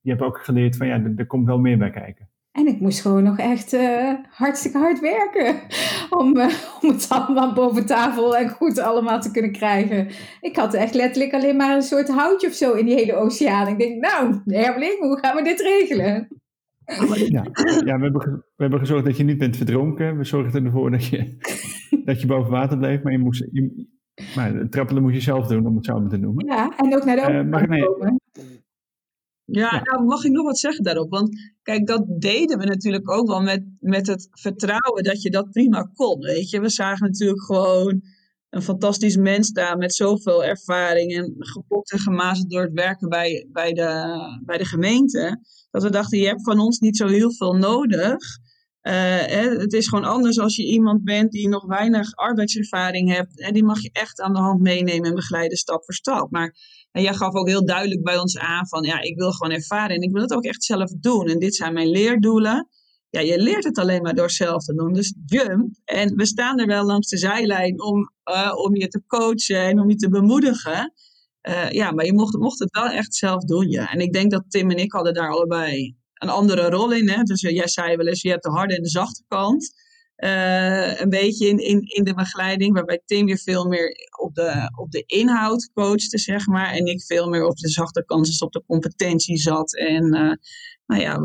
je 0.02 0.10
hebt 0.10 0.22
ook 0.22 0.38
geleerd 0.38 0.78
van 0.78 0.88
ja, 0.88 1.04
er, 1.16 1.26
komt 1.26 1.48
wel 1.48 1.60
meer 1.60 1.78
bij 1.78 1.90
kijken. 1.90 2.30
En 2.52 2.68
ik 2.68 2.80
moest 2.80 3.02
gewoon 3.02 3.24
nog 3.24 3.38
echt 3.38 3.74
uh, 3.74 4.14
hartstikke 4.30 4.78
hard 4.78 5.00
werken 5.00 5.56
om, 6.20 6.38
uh, 6.38 6.54
om 6.82 6.90
het 6.90 7.06
allemaal 7.10 7.54
boven 7.54 7.86
tafel 7.86 8.38
en 8.38 8.50
goed 8.50 8.80
allemaal 8.80 9.22
te 9.22 9.32
kunnen 9.32 9.52
krijgen. 9.52 10.08
Ik 10.42 10.56
had 10.56 10.74
echt 10.74 10.94
letterlijk 10.94 11.34
alleen 11.34 11.56
maar 11.56 11.76
een 11.76 11.82
soort 11.82 12.10
houtje 12.10 12.48
of 12.48 12.54
zo 12.54 12.74
in 12.74 12.86
die 12.86 12.96
hele 12.96 13.16
oceaan. 13.16 13.68
Ik 13.68 13.80
denk, 13.80 14.02
nou, 14.02 14.42
Hermeling, 14.46 15.00
hoe 15.00 15.20
gaan 15.20 15.36
we 15.36 15.44
dit 15.44 15.60
regelen? 15.60 16.41
Ja, 16.86 17.46
ja 17.86 17.98
we, 17.98 18.04
hebben, 18.04 18.22
we 18.56 18.64
hebben 18.64 18.80
gezorgd 18.80 19.06
dat 19.06 19.18
je 19.18 19.24
niet 19.24 19.38
bent 19.38 19.58
verdronken. 19.58 20.18
We 20.18 20.24
zorgden 20.24 20.66
ervoor 20.66 20.92
dat 20.92 21.06
je, 21.06 21.38
dat 22.06 22.22
je 22.22 22.28
boven 22.28 22.52
water 22.52 22.78
bleef, 22.78 23.02
maar 23.02 23.12
je 23.12 23.20
moest, 23.20 23.48
je, 23.52 23.88
maar 24.36 24.70
trappelen 24.70 25.02
moet 25.02 25.14
je 25.14 25.22
zelf 25.22 25.48
doen, 25.48 25.66
om 25.66 25.76
het 25.76 25.86
zo 25.86 26.00
maar 26.00 26.10
te 26.10 26.18
noemen. 26.18 26.46
Ja, 26.46 26.78
en 26.78 26.96
ook 26.96 27.06
naar 27.06 27.16
de 27.16 27.22
uh, 27.22 27.68
nee, 27.68 27.86
ja, 29.46 29.82
nou 29.84 30.06
mag 30.06 30.24
ik 30.24 30.32
nog 30.32 30.46
wat 30.46 30.60
zeggen 30.60 30.84
daarop. 30.84 31.10
Want 31.10 31.54
kijk, 31.62 31.88
dat 31.88 32.04
deden 32.08 32.58
we 32.58 32.66
natuurlijk 32.66 33.12
ook 33.12 33.28
wel 33.28 33.42
met, 33.42 33.64
met 33.80 34.08
het 34.08 34.28
vertrouwen 34.32 35.04
dat 35.04 35.22
je 35.22 35.30
dat 35.30 35.52
prima 35.52 35.90
kon. 35.94 36.20
Weet 36.20 36.50
je, 36.50 36.62
we 36.62 36.70
zagen 36.70 37.06
natuurlijk 37.08 37.44
gewoon 37.44 38.02
een 38.52 38.62
fantastisch 38.62 39.16
mens 39.16 39.52
daar 39.52 39.78
met 39.78 39.94
zoveel 39.96 40.44
ervaring 40.44 41.16
en 41.16 41.36
gepokt 41.38 41.92
en 41.92 42.00
gemazeld 42.00 42.50
door 42.50 42.62
het 42.62 42.74
werken 42.74 43.10
bij, 43.10 43.48
bij, 43.52 43.74
de, 43.74 44.20
bij 44.46 44.58
de 44.58 44.66
gemeente. 44.66 45.40
Dat 45.70 45.84
we 45.84 45.90
dachten, 45.90 46.20
je 46.20 46.28
hebt 46.28 46.44
van 46.44 46.60
ons 46.60 46.80
niet 46.80 46.98
zo 46.98 47.08
heel 47.08 47.34
veel 47.34 47.54
nodig. 47.54 48.18
Uh, 48.82 49.26
het 49.60 49.74
is 49.74 49.88
gewoon 49.88 50.06
anders 50.06 50.40
als 50.40 50.56
je 50.56 50.66
iemand 50.66 51.04
bent 51.04 51.32
die 51.32 51.48
nog 51.48 51.66
weinig 51.66 52.16
arbeidservaring 52.16 53.14
hebt. 53.14 53.42
En 53.42 53.54
die 53.54 53.64
mag 53.64 53.82
je 53.82 53.90
echt 53.92 54.22
aan 54.22 54.34
de 54.34 54.40
hand 54.40 54.62
meenemen 54.62 55.10
en 55.10 55.16
begeleiden 55.16 55.58
stap 55.58 55.84
voor 55.84 55.94
stap. 55.94 56.32
Maar 56.32 56.56
en 56.92 57.02
jij 57.02 57.14
gaf 57.14 57.34
ook 57.34 57.48
heel 57.48 57.66
duidelijk 57.66 58.04
bij 58.04 58.18
ons 58.18 58.38
aan 58.38 58.68
van 58.68 58.84
ja, 58.84 59.02
ik 59.02 59.18
wil 59.18 59.32
gewoon 59.32 59.54
ervaren 59.54 59.96
en 59.96 60.02
ik 60.02 60.12
wil 60.12 60.22
het 60.22 60.34
ook 60.34 60.44
echt 60.44 60.64
zelf 60.64 60.92
doen. 60.92 61.28
En 61.28 61.40
dit 61.40 61.56
zijn 61.56 61.74
mijn 61.74 61.90
leerdoelen. 61.90 62.70
Ja, 63.12 63.20
je 63.20 63.42
leert 63.42 63.64
het 63.64 63.78
alleen 63.78 64.02
maar 64.02 64.16
door 64.16 64.32
zelf 64.32 64.64
te 64.64 64.74
doen. 64.74 64.94
Dus 64.94 65.14
jump. 65.26 65.76
En 65.86 66.16
we 66.16 66.26
staan 66.26 66.60
er 66.60 66.68
wel 66.68 66.86
langs 66.86 67.10
de 67.10 67.18
zijlijn 67.18 67.82
om, 67.82 68.12
uh, 68.32 68.54
om 68.56 68.76
je 68.76 68.88
te 68.88 69.04
coachen 69.08 69.62
en 69.62 69.80
om 69.80 69.90
je 69.90 69.96
te 69.96 70.10
bemoedigen. 70.10 70.94
Uh, 71.50 71.70
ja, 71.70 71.92
maar 71.92 72.06
je 72.06 72.14
mocht, 72.14 72.38
mocht 72.38 72.60
het 72.60 72.72
wel 72.72 72.88
echt 72.88 73.16
zelf 73.16 73.44
doen. 73.44 73.70
Ja. 73.70 73.92
En 73.92 74.00
ik 74.00 74.14
denk 74.14 74.32
dat 74.32 74.44
Tim 74.48 74.72
en 74.72 74.78
ik 74.78 74.92
hadden 74.92 75.14
daar 75.14 75.30
allebei 75.30 75.96
een 76.14 76.30
andere 76.30 76.70
rol 76.70 76.92
in. 76.92 77.10
Hè? 77.10 77.24
Dus 77.24 77.44
uh, 77.44 77.52
jij 77.52 77.68
zei 77.68 77.96
wel 77.96 78.08
eens, 78.08 78.22
je 78.22 78.30
hebt 78.30 78.44
de 78.44 78.50
harde 78.50 78.76
en 78.76 78.84
de 78.84 78.90
zachte 78.90 79.24
kant. 79.28 79.74
Een 80.16 81.10
beetje 81.10 81.48
in, 81.48 81.58
in, 81.58 81.82
in 81.82 82.04
de 82.04 82.14
begeleiding, 82.14 82.74
waarbij 82.74 83.02
Tim 83.06 83.26
weer 83.26 83.38
veel 83.38 83.66
meer 83.66 84.10
op 84.20 84.36
de, 84.36 84.72
op 84.76 84.92
de 84.92 85.04
inhoud 85.06 85.70
coachte, 85.74 86.18
zeg 86.18 86.48
maar. 86.48 86.72
En 86.72 86.86
ik 86.86 87.04
veel 87.04 87.30
meer 87.30 87.46
op 87.46 87.58
de 87.58 87.70
zachte 87.70 88.04
kant, 88.06 88.26
dus 88.26 88.42
op 88.42 88.52
de 88.52 88.64
competentie 88.68 89.38
zat. 89.38 89.76
En 89.76 90.40
nou 90.92 91.04
ja, 91.04 91.20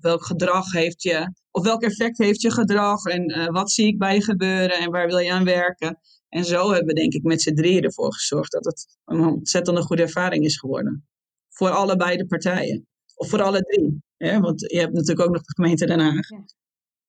welk 0.00 0.24
gedrag 0.24 0.72
heeft 0.72 1.02
je, 1.02 1.32
of 1.50 1.64
welk 1.64 1.82
effect 1.82 2.18
heeft 2.18 2.40
je 2.40 2.50
gedrag 2.50 3.04
en 3.04 3.30
uh, 3.30 3.46
wat 3.46 3.70
zie 3.70 3.86
ik 3.86 3.98
bij 3.98 4.14
je 4.14 4.22
gebeuren 4.22 4.78
en 4.78 4.90
waar 4.90 5.06
wil 5.06 5.18
je 5.18 5.32
aan 5.32 5.44
werken. 5.44 5.98
En 6.28 6.44
zo 6.44 6.68
hebben 6.68 6.86
we 6.86 7.00
denk 7.00 7.12
ik 7.12 7.22
met 7.22 7.42
z'n 7.42 7.54
drieën 7.54 7.82
ervoor 7.82 8.12
gezorgd 8.12 8.52
dat 8.52 8.64
het 8.64 8.98
een 9.04 9.20
ontzettend 9.20 9.78
goede 9.78 10.02
ervaring 10.02 10.44
is 10.44 10.58
geworden. 10.58 11.06
Voor 11.48 11.70
allebei 11.70 12.16
de 12.16 12.26
partijen. 12.26 12.86
Of 13.14 13.28
voor 13.28 13.42
alle 13.42 13.60
drie. 13.60 14.02
Hè? 14.16 14.40
Want 14.40 14.60
je 14.60 14.78
hebt 14.78 14.92
natuurlijk 14.92 15.28
ook 15.28 15.34
nog 15.34 15.42
de 15.42 15.54
gemeente 15.54 15.86
Den 15.86 16.00
Haag. 16.00 16.28
Ja. 16.28 16.44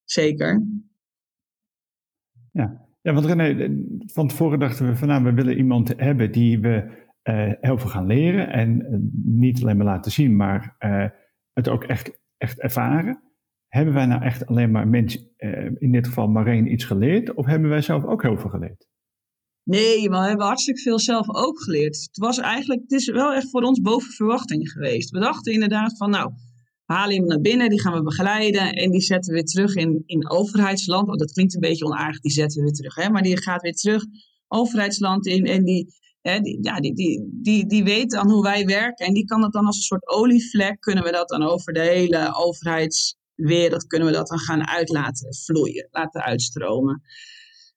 Zeker. 0.04 0.64
Ja. 2.52 2.88
ja, 3.02 3.14
want 3.14 3.26
René, 3.26 3.76
van 4.06 4.28
tevoren 4.28 4.60
dachten 4.60 4.88
we 4.88 4.96
van 4.96 5.08
nou, 5.08 5.24
we 5.24 5.34
willen 5.34 5.58
iemand 5.58 5.94
hebben 5.98 6.32
die 6.32 6.60
we 6.60 7.04
uh, 7.24 7.52
heel 7.62 7.78
veel 7.78 7.90
gaan 7.90 8.06
leren. 8.06 8.48
En 8.48 8.82
uh, 8.82 8.98
niet 9.24 9.62
alleen 9.62 9.78
maar 9.78 9.86
laten 9.86 10.12
zien, 10.12 10.36
maar 10.36 10.76
uh, 10.80 11.06
het 11.56 11.70
ook 11.70 11.84
echt, 11.84 12.12
echt 12.38 12.60
ervaren. 12.60 13.24
Hebben 13.68 13.94
wij 13.94 14.06
nou 14.06 14.24
echt 14.24 14.46
alleen 14.46 14.72
maar 14.72 14.88
mensen, 14.88 15.30
in 15.78 15.92
dit 15.92 16.08
geval 16.08 16.28
Marijn, 16.28 16.72
iets 16.72 16.84
geleerd? 16.84 17.34
Of 17.34 17.46
hebben 17.46 17.70
wij 17.70 17.82
zelf 17.82 18.04
ook 18.04 18.22
heel 18.22 18.38
veel 18.38 18.50
geleerd? 18.50 18.88
Nee, 19.64 20.10
maar 20.10 20.22
we 20.22 20.28
hebben 20.28 20.46
hartstikke 20.46 20.82
veel 20.82 21.00
zelf 21.00 21.36
ook 21.36 21.64
geleerd. 21.64 21.96
Het 21.96 22.18
was 22.18 22.38
eigenlijk, 22.38 22.82
het 22.82 22.92
is 22.92 23.10
wel 23.10 23.34
echt 23.34 23.50
voor 23.50 23.62
ons 23.62 23.82
boven 23.82 24.12
verwachting 24.12 24.72
geweest. 24.72 25.10
We 25.10 25.20
dachten 25.20 25.54
inderdaad 25.54 25.98
van 25.98 26.10
nou, 26.10 26.32
halen 26.86 27.16
hem 27.16 27.26
naar 27.26 27.42
binnen, 27.42 27.70
die 27.70 27.82
gaan 27.82 27.94
we 27.94 28.04
begeleiden 28.04 28.72
en 28.72 28.92
die 28.92 29.02
zetten 29.02 29.34
we 29.34 29.40
weer 29.40 29.48
terug 29.48 29.76
in, 29.76 30.04
in 30.06 30.30
overheidsland. 30.30 31.08
Oh, 31.08 31.16
dat 31.16 31.32
klinkt 31.32 31.54
een 31.54 31.60
beetje 31.60 31.86
onaardig, 31.86 32.20
die 32.20 32.32
zetten 32.32 32.58
we 32.58 32.64
weer 32.64 32.74
terug. 32.74 32.96
Hè? 32.96 33.10
Maar 33.10 33.22
die 33.22 33.42
gaat 33.42 33.62
weer 33.62 33.76
terug 33.76 34.04
overheidsland 34.48 35.26
in 35.26 35.46
en 35.46 35.64
die, 35.64 35.88
die, 36.25 36.58
ja, 36.62 36.79
die, 36.79 36.94
die, 37.41 37.65
die, 37.65 37.84
weet 37.84 38.10
dan 38.10 38.32
hoe 38.32 38.44
wij 38.44 38.65
werken 38.65 39.05
en 39.05 39.13
die 39.13 39.25
kan 39.25 39.41
dat 39.41 39.53
dan 39.53 39.65
als 39.65 39.75
een 39.75 39.82
soort 39.82 40.08
olievlek, 40.08 40.79
kunnen 40.79 41.03
we 41.03 41.12
dat 41.12 41.29
dan 41.29 41.44
over 41.44 41.74
de 41.74 41.79
hele 41.79 42.34
overheidswereld, 42.36 43.88
kunnen 43.88 44.08
we 44.08 44.13
dat 44.13 44.27
dan 44.27 44.39
gaan 44.39 44.67
uitlaten 44.67 45.36
vloeien, 45.36 45.88
laten 45.91 46.22
uitstromen. 46.22 47.01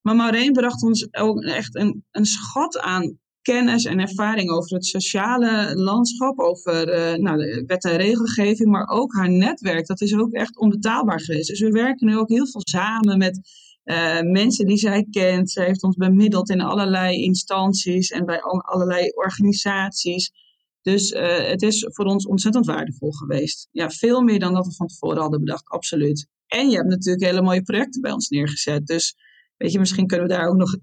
Maar 0.02 0.16
Maureen 0.16 0.52
bracht 0.52 0.82
ons 0.82 1.14
ook 1.14 1.42
echt 1.42 1.76
een, 1.76 2.04
een 2.10 2.26
schat 2.26 2.78
aan 2.78 3.18
kennis 3.42 3.84
en 3.84 3.98
ervaring 3.98 4.50
over 4.50 4.74
het 4.74 4.84
sociale 4.84 5.74
landschap, 5.74 6.38
over 6.38 6.88
uh, 6.88 7.18
nou, 7.18 7.38
de 7.38 7.64
wet 7.66 7.84
en 7.84 7.96
regelgeving, 7.96 8.70
maar 8.70 8.88
ook 8.88 9.14
haar 9.14 9.30
netwerk. 9.30 9.86
Dat 9.86 10.00
is 10.00 10.14
ook 10.14 10.32
echt 10.32 10.58
onbetaalbaar 10.58 11.20
geweest. 11.20 11.48
Dus 11.48 11.60
we 11.60 11.70
werken 11.70 12.06
nu 12.06 12.18
ook 12.18 12.28
heel 12.28 12.46
veel 12.46 12.60
samen 12.64 13.18
met 13.18 13.40
uh, 13.88 14.20
mensen 14.20 14.66
die 14.66 14.76
zij 14.76 15.06
kent. 15.10 15.50
Zij 15.50 15.66
heeft 15.66 15.82
ons 15.82 15.96
bemiddeld 15.96 16.50
in 16.50 16.60
allerlei 16.60 17.22
instanties 17.22 18.10
en 18.10 18.26
bij 18.26 18.40
allerlei 18.42 19.10
organisaties. 19.14 20.30
Dus 20.82 21.10
uh, 21.10 21.48
het 21.48 21.62
is 21.62 21.86
voor 21.88 22.04
ons 22.04 22.26
ontzettend 22.26 22.66
waardevol 22.66 23.12
geweest. 23.12 23.68
Ja, 23.70 23.90
veel 23.90 24.20
meer 24.20 24.38
dan 24.38 24.54
dat 24.54 24.66
we 24.66 24.74
van 24.74 24.86
tevoren 24.86 25.20
hadden 25.20 25.40
bedacht, 25.40 25.68
absoluut. 25.68 26.26
En 26.46 26.70
je 26.70 26.76
hebt 26.76 26.88
natuurlijk 26.88 27.24
hele 27.24 27.42
mooie 27.42 27.62
projecten 27.62 28.00
bij 28.00 28.12
ons 28.12 28.28
neergezet. 28.28 28.86
Dus 28.86 29.16
weet 29.56 29.72
je, 29.72 29.78
misschien 29.78 30.06
kunnen 30.06 30.26
we 30.26 30.34
daar 30.34 30.48
ook 30.48 30.56
nog 30.56 30.76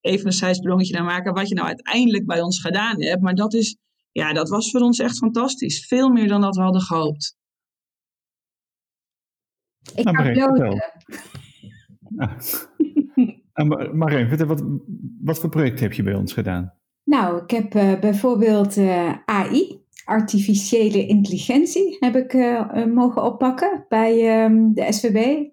even 0.00 0.26
een 0.26 0.32
zijsprongetje 0.32 0.94
naar 0.94 1.04
maken 1.04 1.34
wat 1.34 1.48
je 1.48 1.54
nou 1.54 1.66
uiteindelijk 1.66 2.26
bij 2.26 2.40
ons 2.40 2.60
gedaan 2.60 3.02
hebt. 3.02 3.22
Maar 3.22 3.34
dat 3.34 3.54
is, 3.54 3.76
ja, 4.12 4.32
dat 4.32 4.48
was 4.48 4.70
voor 4.70 4.80
ons 4.80 4.98
echt 4.98 5.16
fantastisch. 5.16 5.86
Veel 5.86 6.08
meer 6.08 6.28
dan 6.28 6.40
dat 6.40 6.56
we 6.56 6.62
hadden 6.62 6.82
gehoopt. 6.82 7.36
Ik 9.94 10.04
nou, 10.04 10.16
ga 10.16 10.32
bloten. 10.32 10.82
Vertel, 14.28 14.46
wat, 14.46 14.64
wat 15.22 15.38
voor 15.38 15.48
project 15.48 15.80
heb 15.80 15.92
je 15.92 16.02
bij 16.02 16.14
ons 16.14 16.32
gedaan? 16.32 16.72
Nou, 17.04 17.42
ik 17.42 17.50
heb 17.50 17.74
uh, 17.74 18.00
bijvoorbeeld 18.00 18.76
uh, 18.76 19.12
AI 19.24 19.80
artificiële 20.04 21.06
intelligentie 21.06 21.96
heb 22.00 22.16
ik 22.16 22.32
uh, 22.32 22.84
mogen 22.86 23.24
oppakken 23.24 23.84
bij 23.88 24.44
um, 24.44 24.74
de 24.74 24.92
SVB. 24.92 25.48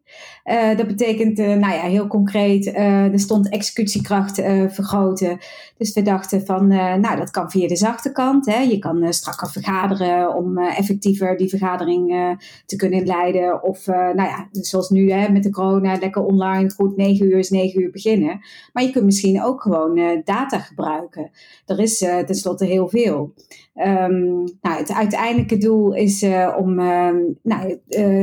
Uh, 0.50 0.78
dat 0.78 0.88
betekent, 0.88 1.40
uh, 1.40 1.48
nou 1.48 1.74
ja, 1.74 1.82
heel 1.82 2.08
concreet, 2.08 2.68
er 2.76 3.20
stond 3.20 3.50
executiekracht 3.50 4.36
vergroten. 4.68 5.38
Dus 5.78 5.94
we 5.94 6.02
dachten 6.02 6.46
van, 6.46 6.68
nou, 6.68 7.16
dat 7.16 7.32
kan 7.32 7.52
via 7.52 7.68
de 7.68 7.76
zachte 7.76 8.12
kant. 8.12 8.46
Hè. 8.46 8.60
Je 8.60 8.80
kan 8.80 9.14
strakker 9.14 9.50
vergaderen 9.50 10.36
om 10.36 10.58
effectiever 10.58 11.38
die 11.38 11.50
vergadering 11.50 12.36
te 12.66 12.76
kunnen 12.76 13.06
leiden. 13.06 13.64
Of, 13.64 13.86
nou 13.86 14.22
ja, 14.22 14.48
zoals 14.52 14.90
nu 14.90 15.12
hè, 15.12 15.32
met 15.32 15.44
de 15.44 15.50
corona, 15.50 15.98
lekker 16.00 16.24
online, 16.24 16.72
goed, 16.72 16.98
9 16.98 17.26
uur 17.26 17.38
is 17.38 17.50
9 17.50 17.82
uur 17.82 17.92
beginnen. 17.92 18.40
Maar 18.74 18.84
je 18.84 18.92
kunt 18.92 19.06
misschien 19.06 19.44
ook 19.44 19.62
gewoon 19.62 20.22
data 20.24 20.60
gebruiken. 20.60 21.32
Er 21.66 21.80
is 21.80 21.98
tenslotte 21.98 22.66
heel 22.66 22.90
veel. 22.90 23.34
Um, 23.76 24.44
nou, 24.62 24.78
het 24.78 24.94
uiteindelijke 24.94 25.58
doel 25.58 25.94
is 25.94 26.26
om 26.58 26.80
uh, 26.80 27.10
nou, 27.44 27.80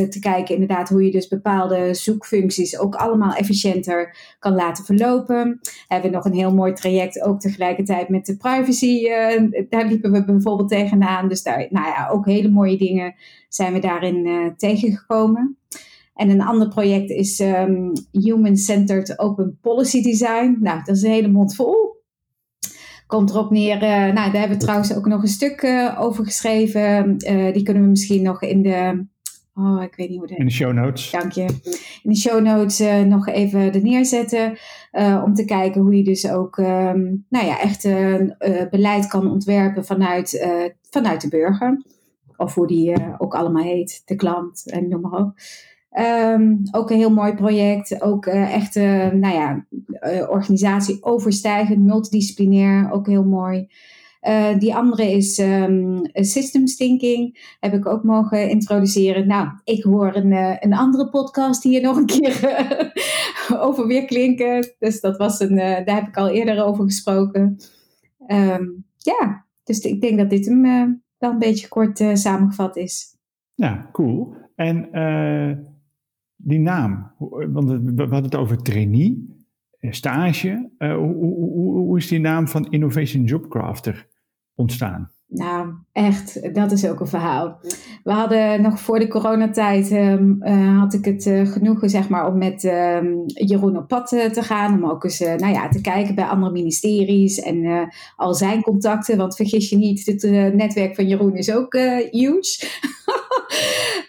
te 0.08 0.18
kijken 0.20 0.54
inderdaad 0.54 0.88
hoe 0.88 1.04
je 1.04 1.10
dus 1.10 1.28
bepaalde 1.28 1.94
zoekfuncties 2.16 2.78
ook 2.78 2.94
allemaal 2.94 3.34
efficiënter 3.34 4.16
kan 4.38 4.54
laten 4.54 4.84
verlopen. 4.84 5.58
We 5.62 5.84
hebben 5.88 6.10
nog 6.10 6.24
een 6.24 6.34
heel 6.34 6.54
mooi 6.54 6.72
traject 6.72 7.22
ook 7.22 7.40
tegelijkertijd 7.40 8.08
met 8.08 8.26
de 8.26 8.36
privacy. 8.36 9.08
daar 9.68 9.86
liepen 9.86 10.12
we 10.12 10.24
bijvoorbeeld 10.24 10.68
tegenaan. 10.68 11.28
Dus 11.28 11.42
daar, 11.42 11.66
nou 11.70 11.86
ja, 11.86 12.08
ook 12.08 12.26
hele 12.26 12.48
mooie 12.48 12.76
dingen 12.76 13.14
zijn 13.48 13.72
we 13.72 13.78
daarin 13.78 14.54
tegengekomen. 14.56 15.58
En 16.14 16.30
een 16.30 16.42
ander 16.42 16.68
project 16.68 17.10
is 17.10 17.40
um, 17.40 17.92
Human-Centered 18.12 19.18
Open 19.18 19.58
Policy 19.60 20.02
Design. 20.02 20.56
Nou, 20.60 20.80
dat 20.84 20.96
is 20.96 21.02
een 21.02 21.10
hele 21.10 21.28
mond 21.28 21.54
vol 21.54 21.94
komt 23.06 23.30
erop 23.30 23.50
neer. 23.50 23.74
Uh, 23.74 23.88
nou, 23.90 24.14
daar 24.14 24.30
hebben 24.30 24.58
we 24.58 24.64
trouwens 24.64 24.94
ook 24.94 25.06
nog 25.06 25.22
een 25.22 25.28
stuk 25.28 25.64
over 25.98 26.24
geschreven. 26.24 27.16
Die 27.52 27.62
kunnen 27.62 27.82
we 27.82 27.88
misschien 27.88 28.22
nog 28.22 28.42
in 28.42 28.62
de. 28.62 29.06
Oh, 29.58 29.82
ik 29.82 29.94
weet 29.96 30.08
niet 30.08 30.18
hoe 30.18 30.26
dat. 30.26 30.38
In 30.38 30.44
de 30.44 30.52
show 30.52 30.72
notes. 30.72 31.10
Dank 31.10 31.32
je. 31.32 31.42
In 32.02 32.10
de 32.10 32.16
show 32.16 32.42
notes 32.42 33.04
nog 33.04 33.28
even 33.28 33.74
er 33.74 33.82
neerzetten. 33.82 34.58
om 35.24 35.34
te 35.34 35.44
kijken 35.44 35.80
hoe 35.80 35.96
je 35.96 36.04
dus 36.04 36.30
ook. 36.30 36.56
Um, 36.56 37.26
nou 37.28 37.46
ja, 37.46 37.60
echt 37.60 37.82
beleid 38.70 39.06
kan 39.06 39.30
ontwerpen 39.30 39.84
vanuit, 39.84 40.48
vanuit 40.90 41.20
de 41.20 41.28
burger. 41.28 41.84
Of 42.36 42.54
hoe 42.54 42.66
die 42.66 42.94
ook 43.18 43.34
allemaal 43.34 43.62
heet, 43.62 44.02
de 44.04 44.16
klant 44.16 44.70
en 44.70 44.88
noem 44.88 45.00
maar 45.00 45.20
op. 45.20 45.34
Um, 45.98 46.62
ook 46.70 46.90
een 46.90 46.96
heel 46.96 47.12
mooi 47.12 47.34
project. 47.34 48.02
Ook 48.02 48.26
uh, 48.26 48.54
echt, 48.54 48.76
uh, 48.76 49.10
nou 49.10 49.34
ja, 49.34 49.66
uh, 50.12 50.30
organisatie 50.30 51.04
overstijgend, 51.04 51.84
multidisciplinair. 51.84 52.90
Ook 52.92 53.06
heel 53.06 53.24
mooi. 53.24 53.68
Uh, 54.22 54.58
die 54.58 54.74
andere 54.74 55.10
is 55.10 55.38
um, 55.38 56.00
Systems 56.12 56.76
Thinking. 56.76 57.54
Heb 57.60 57.72
ik 57.72 57.86
ook 57.86 58.02
mogen 58.02 58.48
introduceren. 58.48 59.26
Nou, 59.26 59.48
ik 59.64 59.82
hoor 59.82 60.16
een, 60.16 60.30
uh, 60.30 60.56
een 60.60 60.74
andere 60.74 61.08
podcast 61.08 61.62
hier 61.62 61.82
nog 61.82 61.96
een 61.96 62.06
keer 62.06 62.92
over 63.66 63.86
weer 63.86 64.04
klinken. 64.04 64.74
Dus 64.78 65.00
dat 65.00 65.16
was 65.16 65.40
een, 65.40 65.56
daar 65.56 65.94
heb 65.94 66.08
ik 66.08 66.16
al 66.16 66.28
eerder 66.28 66.64
over 66.64 66.84
gesproken. 66.84 67.56
Um, 68.26 68.84
ja, 68.96 69.46
dus 69.64 69.80
ik 69.80 70.00
denk 70.00 70.18
dat 70.18 70.30
dit 70.30 70.46
hem 70.46 70.62
wel 71.18 71.30
een 71.30 71.38
beetje 71.38 71.68
kort 71.68 72.04
samengevat 72.12 72.76
is. 72.76 73.16
Ja, 73.54 73.88
cool. 73.92 74.34
En 74.54 74.88
die 76.36 76.58
naam, 76.58 77.12
want 77.52 77.68
we 77.70 78.02
hadden 78.02 78.22
het 78.22 78.36
over 78.36 78.56
trainee, 78.56 79.35
stage. 79.94 80.70
hoe, 80.78 81.14
hoe, 81.14 81.78
hoe 81.78 81.98
is 81.98 82.08
die 82.08 82.20
naam 82.20 82.48
van 82.48 82.70
Innovation 82.70 83.24
Jobcrafter 83.24 84.06
ontstaan? 84.54 85.10
Nou, 85.28 85.74
echt, 85.92 86.54
dat 86.54 86.72
is 86.72 86.88
ook 86.88 87.00
een 87.00 87.06
verhaal. 87.06 87.60
We 88.04 88.12
hadden 88.12 88.62
nog 88.62 88.80
voor 88.80 88.98
de 88.98 89.08
coronatijd, 89.08 89.92
um, 89.92 90.42
had 90.78 90.94
ik 90.94 91.04
het 91.04 91.26
uh, 91.26 91.46
genoegen 91.46 91.90
zeg 91.90 92.08
maar, 92.08 92.26
om 92.26 92.38
met 92.38 92.64
um, 92.64 93.22
Jeroen 93.26 93.76
op 93.76 93.88
pad 93.88 94.08
te 94.08 94.42
gaan. 94.42 94.82
Om 94.82 94.90
ook 94.90 95.04
eens 95.04 95.18
nou 95.18 95.52
ja, 95.52 95.68
te 95.68 95.80
kijken 95.80 96.14
bij 96.14 96.24
andere 96.24 96.52
ministeries 96.52 97.40
en 97.40 97.88
al 98.16 98.34
zijn 98.34 98.62
contacten. 98.62 99.16
Want 99.16 99.36
vergis 99.36 99.68
je 99.70 99.76
niet, 99.76 100.06
het 100.06 100.22
netwerk 100.54 100.94
van 100.94 101.06
Jeroen 101.06 101.36
is 101.36 101.52
ook 101.52 101.74
huge. 102.10 102.66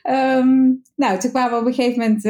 um, 0.04 0.82
nou, 0.96 1.20
toen 1.20 1.32
kwamen 1.32 1.52
we 1.52 1.60
op 1.60 1.66
een 1.66 1.74
gegeven 1.74 2.00
moment, 2.00 2.22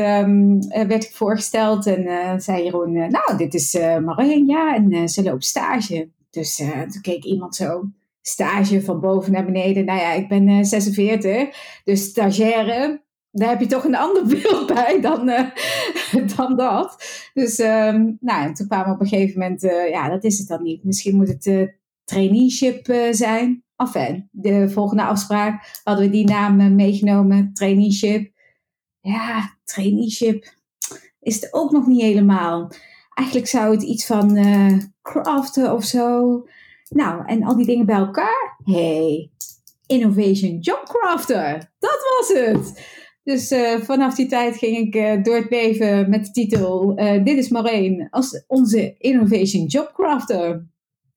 werd 0.88 1.04
ik 1.04 1.16
voorgesteld 1.16 1.86
en 1.86 2.42
zei 2.42 2.64
Jeroen, 2.64 2.92
nou, 2.92 3.38
dit 3.38 3.54
is 3.54 3.74
Marijn, 4.04 4.46
ja, 4.46 4.76
en 4.76 5.10
ze 5.10 5.24
loopt 5.24 5.46
stage. 5.46 6.10
Dus 6.30 6.56
toen 6.56 7.02
keek 7.02 7.24
iemand 7.24 7.56
zo, 7.56 7.84
stage 8.28 8.82
van 8.82 9.00
boven 9.00 9.32
naar 9.32 9.46
beneden. 9.46 9.86
Nou 9.86 10.00
ja, 10.00 10.12
ik 10.12 10.28
ben 10.28 10.48
uh, 10.48 10.64
46, 10.64 11.82
dus 11.84 12.04
stagiaire, 12.04 13.02
daar 13.32 13.50
heb 13.50 13.60
je 13.60 13.66
toch 13.66 13.84
een 13.84 13.96
ander 13.96 14.26
beeld 14.42 14.68
bij 14.68 15.02
dan, 15.02 15.30
uh, 15.30 15.50
dan 16.36 16.56
dat. 16.56 17.04
Dus 17.34 17.60
um, 17.60 18.18
nou, 18.20 18.54
toen 18.54 18.68
kwamen 18.68 18.88
we 18.88 18.94
op 18.94 19.02
een 19.02 19.08
gegeven 19.08 19.40
moment, 19.40 19.64
uh, 19.64 19.90
ja, 19.90 20.10
dat 20.10 20.24
is 20.24 20.38
het 20.38 20.48
dan 20.48 20.64
niet. 20.64 20.84
Misschien 20.84 21.16
moet 21.16 21.28
het 21.28 21.46
uh, 21.46 21.68
traineeship 22.04 22.86
zijn. 23.12 23.64
Enfin, 23.78 24.30
de 24.32 24.70
volgende 24.70 25.04
afspraak 25.04 25.80
hadden 25.84 26.06
we 26.06 26.12
die 26.12 26.26
naam 26.26 26.76
meegenomen, 26.76 27.54
traineeship. 27.54 28.32
Ja, 29.00 29.58
traineeship 29.64 30.54
is 31.20 31.36
het 31.36 31.54
ook 31.54 31.72
nog 31.72 31.88
niet 31.88 32.02
helemaal. 32.02 32.72
Eigenlijk 33.14 33.48
zou 33.48 33.72
het 33.72 33.84
iets 33.84 34.06
van 34.06 34.38
craften 35.02 35.74
of 35.74 35.84
zo. 35.84 36.44
Nou, 36.90 37.26
en 37.26 37.44
al 37.44 37.56
die 37.56 37.66
dingen 37.66 37.86
bij 37.86 37.96
elkaar. 37.96 38.58
Hey, 38.64 39.32
Innovation 39.86 40.58
Jobcrafter. 40.60 41.72
Dat 41.80 42.00
was 42.18 42.40
het. 42.40 42.96
Dus 43.24 43.52
uh, 43.52 43.80
vanaf 43.82 44.16
die 44.16 44.28
tijd 44.28 44.58
ging 44.58 44.78
ik 44.78 44.96
uh, 44.96 45.24
door 45.24 45.36
het 45.36 45.50
leven 45.50 46.10
met 46.10 46.26
de 46.26 46.32
titel 46.32 47.00
uh, 47.00 47.24
Dit 47.24 47.38
is 47.38 47.50
Marijn 47.50 48.08
als 48.10 48.44
onze 48.48 48.96
Innovation 48.98 49.66
Jobcrafter. 49.66 50.66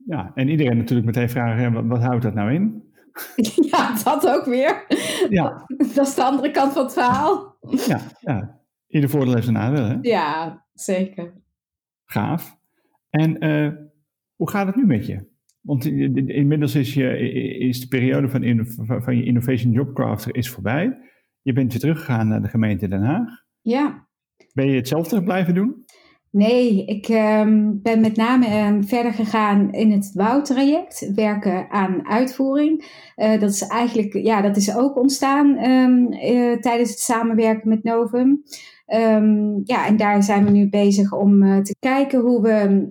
Ja, 0.06 0.30
en 0.34 0.48
iedereen 0.48 0.76
natuurlijk 0.76 1.06
meteen 1.06 1.28
vragen, 1.28 1.72
wat, 1.72 1.84
wat 1.86 2.02
houdt 2.02 2.22
dat 2.22 2.34
nou 2.34 2.52
in? 2.52 2.82
ja, 3.70 4.02
dat 4.04 4.28
ook 4.28 4.44
weer. 4.44 4.84
Ja. 5.28 5.64
Dat 5.94 6.06
is 6.06 6.14
de 6.14 6.24
andere 6.24 6.50
kant 6.50 6.72
van 6.72 6.82
het 6.82 6.92
verhaal. 6.92 7.56
Ja, 7.86 8.00
ja. 8.20 8.60
ieder 8.86 9.10
voordeel 9.10 9.34
heeft 9.34 9.46
een 9.46 9.52
nadeel, 9.52 9.84
hè? 9.84 9.98
Ja, 10.00 10.64
zeker. 10.72 11.32
Gaaf. 12.04 12.58
En 13.10 13.38
hoe 14.36 14.50
gaat 14.50 14.66
het 14.66 14.76
nu 14.76 14.86
met 14.86 15.06
je? 15.06 15.28
Want 15.60 15.84
inmiddels 15.84 16.74
is, 16.74 16.94
je, 16.94 17.18
is 17.58 17.80
de 17.80 17.88
periode 17.88 18.28
van, 18.28 19.02
van 19.02 19.16
je 19.16 19.24
Innovation 19.24 19.72
Jobcrafter 19.72 20.36
is 20.36 20.50
voorbij. 20.50 20.98
Je 21.42 21.52
bent 21.52 21.72
weer 21.72 21.80
teruggegaan 21.80 22.28
naar 22.28 22.42
de 22.42 22.48
gemeente 22.48 22.88
Den 22.88 23.02
Haag. 23.02 23.44
Ja. 23.60 24.08
Ben 24.52 24.66
je 24.66 24.76
hetzelfde 24.76 25.22
blijven 25.22 25.54
doen? 25.54 25.84
Nee, 26.32 26.84
ik 26.84 27.08
um, 27.08 27.80
ben 27.82 28.00
met 28.00 28.16
name 28.16 28.66
um, 28.66 28.84
verder 28.84 29.12
gegaan 29.12 29.72
in 29.72 29.92
het 29.92 30.10
bouwtraject, 30.14 31.12
werken 31.14 31.70
aan 31.70 32.08
uitvoering. 32.08 32.84
Uh, 33.16 33.40
dat 33.40 33.50
is 33.50 33.66
eigenlijk, 33.66 34.14
ja, 34.14 34.40
dat 34.40 34.56
is 34.56 34.76
ook 34.76 34.96
ontstaan 34.96 35.64
um, 35.64 36.12
uh, 36.12 36.56
tijdens 36.56 36.90
het 36.90 36.98
samenwerken 36.98 37.68
met 37.68 37.82
Novum. 37.82 38.42
Um, 38.86 39.60
ja, 39.64 39.86
en 39.86 39.96
daar 39.96 40.22
zijn 40.22 40.44
we 40.44 40.50
nu 40.50 40.68
bezig 40.68 41.12
om 41.12 41.42
uh, 41.42 41.58
te 41.58 41.74
kijken 41.78 42.20
hoe 42.20 42.42
we 42.42 42.86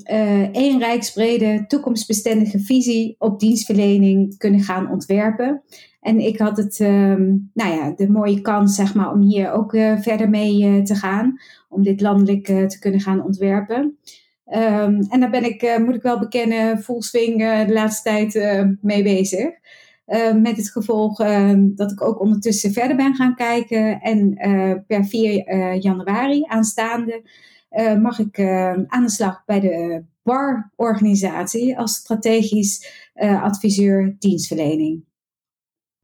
één 0.51 0.79
rijksbrede 0.79 1.65
toekomstbestendige 1.67 2.59
visie 2.59 3.15
op 3.17 3.39
dienstverlening 3.39 4.37
kunnen 4.37 4.61
gaan 4.61 4.91
ontwerpen. 4.91 5.61
En 5.99 6.19
ik 6.19 6.37
had 6.37 6.57
het, 6.57 6.79
um, 6.79 7.51
nou 7.53 7.73
ja, 7.73 7.91
de 7.95 8.09
mooie 8.09 8.41
kans 8.41 8.75
zeg 8.75 8.93
maar, 8.93 9.11
om 9.11 9.21
hier 9.21 9.51
ook 9.51 9.73
uh, 9.73 9.99
verder 9.99 10.29
mee 10.29 10.81
te 10.81 10.95
gaan, 10.95 11.39
om 11.69 11.83
dit 11.83 12.01
landelijk 12.01 12.45
te 12.45 12.79
kunnen 12.79 12.99
gaan 12.99 13.23
ontwerpen. 13.23 13.97
Um, 14.45 15.01
en 15.09 15.19
daar 15.19 15.29
ben 15.29 15.43
ik, 15.43 15.79
moet 15.79 15.95
ik 15.95 16.01
wel 16.01 16.19
bekennen, 16.19 16.79
full 16.79 17.01
swing 17.01 17.37
de 17.67 17.73
laatste 17.73 18.09
tijd 18.09 18.33
mee 18.81 19.03
bezig. 19.03 19.49
Uh, 20.07 20.33
met 20.33 20.57
het 20.57 20.71
gevolg 20.71 21.17
dat 21.57 21.91
ik 21.91 22.03
ook 22.03 22.19
ondertussen 22.21 22.71
verder 22.71 22.97
ben 22.97 23.15
gaan 23.15 23.35
kijken. 23.35 24.01
En 24.01 24.33
per 24.87 25.05
4 25.05 25.75
januari 25.75 26.43
aanstaande 26.47 27.23
mag 28.01 28.19
ik 28.19 28.39
aan 28.87 29.03
de 29.03 29.09
slag 29.09 29.43
bij 29.45 29.59
de 29.59 30.03
BAR-organisatie 30.23 31.77
als 31.77 31.93
strategisch 31.93 32.87
adviseur 33.41 34.15
dienstverlening. 34.19 35.07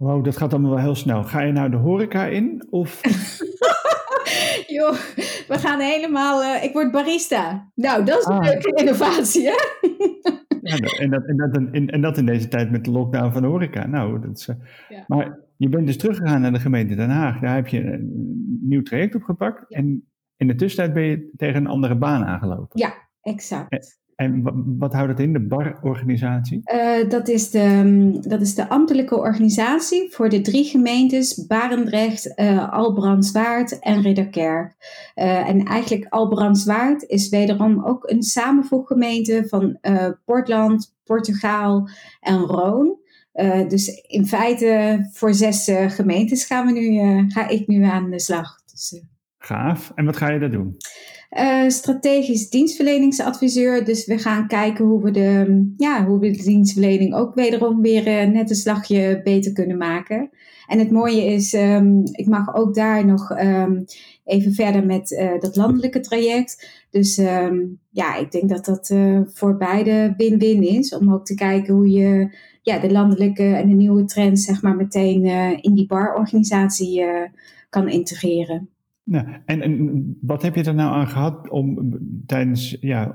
Wow, 0.05 0.23
dat 0.23 0.37
gaat 0.37 0.53
allemaal 0.53 0.71
wel 0.71 0.83
heel 0.83 0.95
snel. 0.95 1.23
Ga 1.23 1.41
je 1.41 1.51
nou 1.51 1.69
de 1.69 1.77
horeca 1.77 2.25
in? 2.25 2.67
Of... 2.69 3.01
Joh, 4.75 4.93
we 5.47 5.57
gaan 5.57 5.79
helemaal. 5.79 6.63
ik 6.63 6.73
word 6.73 6.91
barista. 6.91 7.71
Nou, 7.75 8.05
dat 8.05 8.19
is 8.19 8.25
een 8.25 8.33
ah. 8.33 8.45
leuke 8.45 8.71
innovatie, 8.75 9.45
hè? 9.45 9.55
Ja, 10.61 10.75
en, 10.75 11.09
dat, 11.09 11.25
en, 11.25 11.37
dat, 11.37 11.55
en, 11.71 11.87
en, 11.87 12.01
dat 12.01 12.17
in 12.17 12.25
deze 12.25 12.47
tijd 12.47 12.71
met 12.71 12.85
de 12.85 12.91
lockdown 12.91 13.31
van 13.31 13.41
de 13.41 13.47
horeca. 13.47 13.87
Nou, 13.87 14.21
dat 14.21 14.37
is, 14.37 14.49
ja. 14.89 15.03
Maar 15.07 15.39
je 15.57 15.69
bent 15.69 15.87
dus 15.87 15.97
teruggegaan 15.97 16.41
naar 16.41 16.53
de 16.53 16.59
gemeente 16.59 16.95
Den 16.95 17.09
Haag. 17.09 17.39
Daar 17.39 17.55
heb 17.55 17.67
je 17.67 17.83
een 17.83 18.59
nieuw 18.61 18.81
traject 18.81 19.15
opgepakt. 19.15 19.73
En 19.73 20.09
in 20.37 20.47
de 20.47 20.55
tussentijd 20.55 20.93
ben 20.93 21.03
je 21.03 21.31
tegen 21.37 21.55
een 21.55 21.67
andere 21.67 21.95
baan 21.95 22.25
aangelopen. 22.25 22.79
Ja, 22.79 22.93
exact. 23.21 23.71
En 23.71 23.79
wat 24.78 24.93
houdt 24.93 25.10
het 25.10 25.19
in, 25.19 25.34
de 25.34 25.39
BAR-organisatie? 25.39 26.62
Uh, 26.73 27.10
dat, 27.10 27.28
is 27.28 27.51
de, 27.51 28.17
dat 28.21 28.41
is 28.41 28.56
de 28.56 28.69
ambtelijke 28.69 29.17
organisatie 29.17 30.13
voor 30.13 30.30
de 30.30 30.41
drie 30.41 30.63
gemeentes 30.63 31.45
Barendrecht, 31.45 32.39
uh, 32.39 32.73
Albrandswaard 32.73 33.80
en 33.80 34.01
Ridderkerk. 34.01 34.75
Uh, 35.15 35.49
en 35.49 35.63
eigenlijk 35.63 36.06
Albrandswaard 36.10 37.04
is 37.04 37.30
wederom 37.30 37.86
ook 37.86 38.10
een 38.10 38.23
samenvoeggemeente 38.23 39.45
van 39.47 39.80
Portland, 40.25 40.95
Portugaal 41.04 41.89
en 42.19 42.39
Roon. 42.39 42.97
dus 43.67 43.88
in 44.08 44.28
feite 44.28 44.99
voor 45.12 45.34
zes 45.34 45.71
gemeentes 45.88 46.45
gaan 46.45 46.65
we 46.65 46.71
nu, 46.71 47.30
ga 47.30 47.47
ik 47.47 47.67
nu 47.67 47.84
aan 47.84 48.10
de 48.10 48.19
slag. 48.19 48.62
Dus, 48.71 49.01
Gaaf. 49.45 49.91
En 49.95 50.05
wat 50.05 50.17
ga 50.17 50.29
je 50.29 50.39
daar 50.39 50.51
doen? 50.51 50.77
Uh, 51.31 51.69
strategisch 51.69 52.49
dienstverleningsadviseur. 52.49 53.86
Dus 53.86 54.05
we 54.05 54.17
gaan 54.17 54.47
kijken 54.47 54.86
hoe 54.86 55.03
we 55.03 55.12
de, 55.12 55.73
ja, 55.77 56.05
hoe 56.05 56.19
we 56.19 56.31
de 56.31 56.43
dienstverlening 56.43 57.13
ook 57.13 57.36
wederom 57.36 57.81
weer 57.81 58.08
uh, 58.08 58.31
net 58.34 58.49
een 58.49 58.55
slagje 58.55 59.21
beter 59.23 59.51
kunnen 59.51 59.77
maken. 59.77 60.29
En 60.67 60.79
het 60.79 60.91
mooie 60.91 61.25
is, 61.25 61.53
um, 61.53 62.01
ik 62.12 62.27
mag 62.27 62.55
ook 62.55 62.75
daar 62.75 63.05
nog 63.05 63.39
um, 63.39 63.86
even 64.23 64.53
verder 64.53 64.86
met 64.86 65.12
uh, 65.12 65.39
dat 65.39 65.55
landelijke 65.55 65.99
traject. 65.99 66.84
Dus 66.89 67.17
um, 67.17 67.79
ja, 67.91 68.15
ik 68.15 68.31
denk 68.31 68.49
dat 68.49 68.65
dat 68.65 68.93
voor 69.34 69.58
beide 69.58 70.13
win-win 70.17 70.62
is. 70.62 70.95
Om 70.95 71.13
ook 71.13 71.25
te 71.25 71.36
kijken 71.36 71.73
hoe 71.73 71.89
je 71.89 72.38
ja, 72.62 72.79
de 72.79 72.91
landelijke 72.91 73.43
en 73.43 73.67
de 73.67 73.75
nieuwe 73.75 74.05
trends 74.05 74.45
zeg 74.45 74.62
maar 74.62 74.75
meteen 74.75 75.25
in 75.62 75.73
die 75.73 75.88
barorganisatie 75.88 77.05
kan 77.69 77.89
integreren. 77.89 78.74
Nou, 79.05 79.27
en, 79.45 79.61
en 79.61 80.17
wat 80.21 80.41
heb 80.41 80.55
je 80.55 80.63
er 80.63 80.73
nou 80.73 80.93
aan 80.93 81.07
gehad 81.07 81.49
om 81.49 81.91
tijdens, 82.25 82.77
ja, 82.79 83.13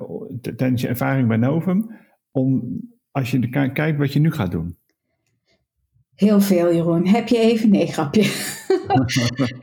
tijdens 0.57 0.83
je 0.83 0.89
ervaring 0.89 1.29
bij 1.29 1.37
Novum, 1.37 1.91
om 2.31 2.81
als 3.11 3.31
je 3.31 3.49
kijkt 3.49 3.99
wat 3.99 4.13
je 4.13 4.21
nu 4.21 4.33
gaat 4.33 4.51
doen? 4.51 4.79
Heel 6.15 6.41
veel, 6.41 6.75
Jeroen. 6.75 7.07
Heb 7.07 7.29
je 7.29 7.39
even? 7.39 7.71
Nee, 7.71 7.87
grapje. 7.87 8.23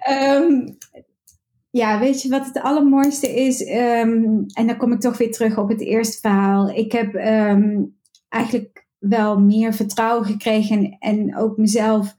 um, 0.10 0.78
ja, 1.80 2.00
weet 2.00 2.22
je 2.22 2.30
wat 2.30 2.46
het 2.46 2.62
allermooiste 2.62 3.30
is? 3.30 3.62
Um, 3.62 4.46
en 4.54 4.68
dan 4.68 4.78
kom 4.78 4.92
ik 4.92 5.00
toch 5.00 5.18
weer 5.18 5.32
terug 5.32 5.58
op 5.58 5.70
het 5.70 5.82
eerste 5.82 6.20
verhaal. 6.20 6.70
Ik 6.70 6.92
heb 6.92 7.14
um, 7.16 7.96
eigenlijk 8.30 8.88
wel 8.98 9.40
meer 9.40 9.74
vertrouwen 9.74 10.26
gekregen 10.26 10.78
en, 10.78 10.98
en 11.00 11.38
ook 11.38 11.58
mezelf 11.58 12.16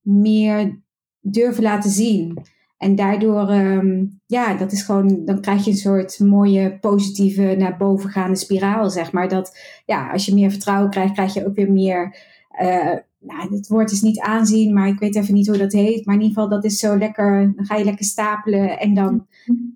meer 0.00 0.82
durven 1.20 1.62
laten 1.62 1.90
zien. 1.90 2.38
En 2.84 2.94
daardoor, 2.94 3.48
ehm, 3.48 4.04
ja, 4.26 4.54
dat 4.54 4.72
is 4.72 4.82
gewoon, 4.82 5.24
dan 5.24 5.40
krijg 5.40 5.64
je 5.64 5.70
een 5.70 5.76
soort 5.76 6.18
mooie 6.18 6.78
positieve 6.78 7.54
naar 7.58 7.76
boven 7.76 8.10
gaande 8.10 8.36
spiraal, 8.36 8.90
zeg 8.90 9.12
maar. 9.12 9.28
Dat, 9.28 9.58
ja, 9.86 10.10
als 10.10 10.26
je 10.26 10.34
meer 10.34 10.50
vertrouwen 10.50 10.90
krijgt, 10.90 11.12
krijg 11.12 11.34
je 11.34 11.46
ook 11.46 11.54
weer 11.54 11.72
meer, 11.72 12.16
uh, 12.60 12.96
nou, 13.18 13.54
het 13.54 13.68
woord 13.68 13.90
is 13.90 14.00
niet 14.00 14.20
aanzien, 14.20 14.74
maar 14.74 14.88
ik 14.88 14.98
weet 14.98 15.16
even 15.16 15.34
niet 15.34 15.46
hoe 15.46 15.56
dat 15.56 15.72
heet. 15.72 16.06
Maar 16.06 16.14
in 16.14 16.20
ieder 16.20 16.34
geval, 16.34 16.56
dat 16.56 16.64
is 16.64 16.78
zo 16.78 16.98
lekker, 16.98 17.52
dan 17.56 17.66
ga 17.66 17.76
je 17.76 17.84
lekker 17.84 18.04
stapelen 18.04 18.78
en 18.78 18.94
dan, 18.94 19.26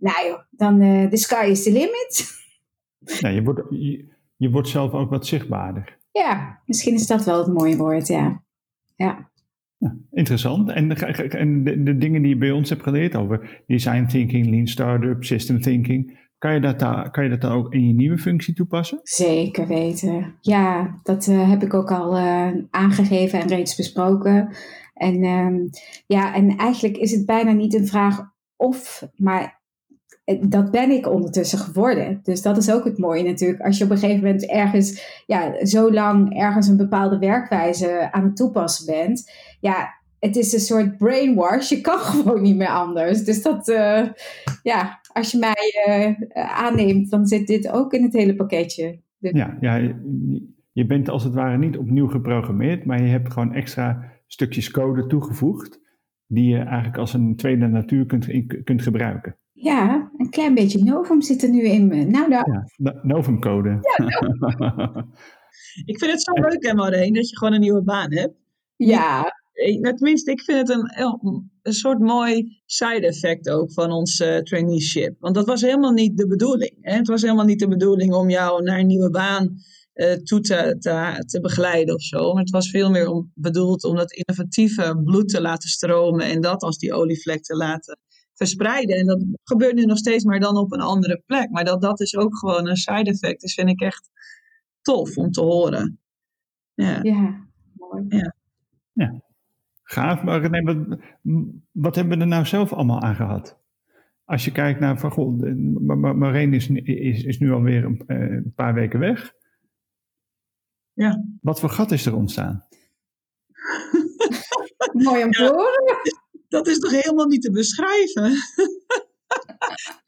nou 0.01 0.27
joh, 0.27 0.40
dan, 0.51 0.81
uh, 0.81 1.09
the 1.09 1.16
sky 1.16 1.47
is 1.51 1.62
the 1.62 1.73
limit. 1.73 2.37
Ja, 3.21 3.29
je 3.29 3.42
wordt, 3.42 3.61
je, 3.71 4.09
je 4.37 4.51
wordt 4.51 4.68
zelf 4.68 4.92
ook 4.92 5.11
wat 5.11 5.27
zichtbaarder. 5.27 5.99
Ja, 6.12 6.61
misschien 6.66 6.94
is 6.94 7.07
dat 7.07 7.25
wel 7.25 7.38
het 7.38 7.55
mooie 7.55 7.77
woord, 7.77 8.07
ja. 8.07 8.42
Ja. 8.97 9.31
Interessant. 10.12 10.71
En, 10.71 10.97
en 11.31 11.64
de, 11.64 11.97
dingen 11.97 12.23
die 12.23 12.31
je 12.31 12.38
bij 12.38 12.51
ons 12.51 12.69
hebt 12.69 12.83
geleerd 12.83 13.17
over 13.17 13.62
design 13.67 14.07
thinking, 14.07 14.51
lean 14.51 14.67
startup, 14.67 15.25
system 15.25 15.61
thinking, 15.61 16.19
kan 16.38 16.55
je 16.55 16.61
dat, 16.61 16.79
daar, 16.79 17.11
kan 17.11 17.25
je 17.25 17.31
dat 17.31 17.41
dan 17.41 17.53
ook 17.53 17.73
in 17.73 17.87
je 17.87 17.95
nieuwe 17.95 18.19
functie 18.19 18.55
toepassen? 18.55 19.01
Zeker 19.03 19.67
weten. 19.67 20.35
Ja, 20.41 20.99
dat 21.03 21.27
uh, 21.27 21.51
heb 21.51 21.62
ik 21.62 21.75
ook 21.75 21.91
al 21.91 22.17
uh, 22.17 22.49
aangegeven 22.71 23.41
en 23.41 23.49
reeds 23.49 23.77
besproken. 23.77 24.49
En, 24.95 25.25
um, 25.25 25.71
ja, 26.07 26.35
en 26.35 26.57
eigenlijk 26.57 26.97
is 26.97 27.12
het 27.12 27.27
bijna 27.27 27.53
niet 27.53 27.75
een 27.75 27.87
vraag 27.87 28.33
of, 28.57 29.09
maar 29.17 29.58
dat 30.41 30.71
ben 30.71 30.91
ik 30.91 31.09
ondertussen 31.09 31.59
geworden. 31.59 32.21
Dus 32.23 32.43
dat 32.43 32.57
is 32.57 32.73
ook 32.73 32.85
het 32.85 32.99
mooie 32.99 33.23
natuurlijk. 33.23 33.61
Als 33.61 33.79
je 33.79 33.85
op 33.85 33.91
een 33.91 33.99
gegeven 33.99 34.23
moment 34.23 34.47
ergens, 34.47 35.23
ja, 35.27 35.64
zo 35.67 35.93
lang 35.93 36.38
ergens 36.38 36.69
een 36.69 36.77
bepaalde 36.77 37.19
werkwijze 37.19 38.12
aan 38.12 38.25
het 38.25 38.37
toepassen 38.37 38.87
bent. 38.87 39.31
Ja, 39.61 39.95
het 40.19 40.37
is 40.37 40.53
een 40.53 40.61
soort 40.61 40.97
brainwash. 40.97 41.69
Je 41.69 41.81
kan 41.81 41.99
gewoon 42.11 42.43
niet 42.43 42.57
meer 42.57 42.69
anders. 42.69 43.25
Dus 43.25 43.43
dat, 43.43 43.69
uh, 43.69 44.07
ja, 44.62 45.01
als 45.12 45.31
je 45.31 45.38
mij 45.38 45.85
uh, 45.88 46.14
aanneemt, 46.64 47.11
dan 47.11 47.27
zit 47.27 47.47
dit 47.47 47.71
ook 47.71 47.93
in 47.93 48.03
het 48.03 48.12
hele 48.12 48.35
pakketje. 48.35 49.01
Dus... 49.19 49.31
Ja, 49.33 49.57
ja, 49.61 49.77
je 50.73 50.87
bent 50.87 51.09
als 51.09 51.25
het 51.25 51.35
ware 51.35 51.59
niet 51.59 51.77
opnieuw 51.77 52.09
geprogrammeerd, 52.09 52.85
maar 52.85 53.03
je 53.03 53.09
hebt 53.09 53.33
gewoon 53.33 53.55
extra 53.55 54.12
stukjes 54.27 54.71
code 54.71 55.07
toegevoegd. 55.07 55.81
Die 56.27 56.49
je 56.49 56.59
eigenlijk 56.59 56.97
als 56.97 57.14
een 57.14 57.37
tweede 57.37 57.67
natuur 57.67 58.07
kunt, 58.07 58.27
kunt 58.64 58.83
gebruiken. 58.83 59.37
Ja, 59.61 60.11
een 60.16 60.31
klein 60.31 60.55
beetje 60.55 60.85
Novum 60.85 61.23
zit 61.23 61.42
er 61.42 61.51
nu 61.51 61.62
in 61.62 61.87
me. 61.87 62.05
Nou, 62.05 62.31
daar... 62.31 62.66
ja, 62.77 63.01
Novum-code. 63.03 63.68
Ja, 63.68 64.05
Novum. 64.05 65.12
ik 65.92 65.99
vind 65.99 66.11
het 66.11 66.23
zo 66.23 66.33
leuk, 66.33 66.66
hè, 66.66 66.75
Maureen, 66.75 67.14
dat 67.14 67.29
je 67.29 67.37
gewoon 67.37 67.55
een 67.55 67.61
nieuwe 67.61 67.83
baan 67.83 68.12
hebt. 68.12 68.35
Ja. 68.77 69.33
Nou, 69.81 69.97
tenminste, 69.97 70.31
ik 70.31 70.40
vind 70.40 70.59
het 70.59 70.71
een, 70.71 71.51
een 71.62 71.73
soort 71.73 71.99
mooi 71.99 72.61
side-effect 72.66 73.51
ook 73.51 73.73
van 73.73 73.90
ons 73.90 74.21
uh, 74.21 74.37
traineeship. 74.37 75.16
Want 75.21 75.35
dat 75.35 75.47
was 75.47 75.61
helemaal 75.61 75.92
niet 75.92 76.16
de 76.16 76.27
bedoeling. 76.27 76.77
Hè? 76.81 76.97
Het 76.97 77.09
was 77.09 77.23
helemaal 77.23 77.44
niet 77.44 77.59
de 77.59 77.68
bedoeling 77.68 78.14
om 78.14 78.31
jou 78.31 78.62
naar 78.62 78.79
een 78.79 78.87
nieuwe 78.87 79.11
baan 79.11 79.57
uh, 79.94 80.12
toe 80.12 80.40
te, 80.40 80.77
te, 80.79 81.25
te, 81.27 81.40
begeleiden 81.40 81.94
of 81.94 82.03
zo. 82.03 82.33
Maar 82.33 82.42
het 82.42 82.51
was 82.51 82.71
veel 82.71 82.90
meer 82.90 83.09
om, 83.09 83.33
bedoeld 83.35 83.85
om 83.85 83.97
dat 83.97 84.12
innovatieve 84.12 85.01
bloed 85.05 85.29
te 85.29 85.40
laten 85.40 85.68
stromen 85.68 86.27
en 86.27 86.40
dat 86.40 86.62
als 86.62 86.79
die 86.79 86.92
olievlek 86.92 87.42
te 87.42 87.57
laten 87.57 87.99
verspreiden. 88.38 88.96
En 88.96 89.07
dat 89.07 89.24
gebeurt 89.44 89.74
nu 89.74 89.85
nog 89.85 89.98
steeds, 89.98 90.24
maar 90.24 90.40
dan 90.40 90.57
op 90.57 90.72
een 90.72 90.81
andere 90.81 91.22
plek. 91.27 91.51
Maar 91.51 91.64
dat 91.64 91.83
dat 91.83 92.01
is 92.01 92.16
ook 92.16 92.38
gewoon 92.38 92.68
een 92.68 92.77
side 92.77 93.11
effect 93.11 93.42
is, 93.42 93.55
vind 93.55 93.68
ik 93.68 93.81
echt 93.81 94.11
tof 94.83 95.16
om 95.16 95.31
te 95.31 95.40
horen. 95.40 95.98
Ja, 96.74 96.98
ja 97.03 97.46
mooi. 97.74 98.05
Ja. 98.09 98.35
ja. 98.92 99.22
Gaaf, 99.83 100.22
maar 100.22 100.40
René, 100.40 100.62
wat, 100.62 100.98
wat 101.72 101.94
hebben 101.94 102.16
we 102.16 102.22
er 102.22 102.29
nou 102.29 102.46
zelf 102.46 102.72
allemaal 102.72 103.01
aan 103.01 103.14
gehad? 103.14 103.59
Als 104.24 104.44
je 104.44 104.53
kijkt 104.53 104.81
naar 104.81 104.98
van 104.98 105.11
goh, 105.11 105.42
Marijn 106.14 106.55
is, 106.55 106.68
is, 106.68 107.24
is 107.24 107.38
nu 107.38 107.53
alweer 107.53 107.85
een, 107.85 108.03
eh, 108.07 108.18
een 108.18 108.53
paar 108.55 108.74
weken 108.74 108.98
weg. 108.98 109.33
Ja. 110.92 111.24
Wat 111.40 111.61
voor 111.61 111.70
gat 111.70 111.90
is 111.90 112.07
er 112.07 112.16
ontstaan? 112.16 112.66
Mooi 115.05 115.24
om 115.24 115.31
te 115.31 115.42
horen 115.42 115.98
dat 116.49 116.67
is 116.67 116.79
toch 116.79 116.91
helemaal 116.91 117.27
niet 117.27 117.43
te 117.43 117.51
beschrijven? 117.51 118.33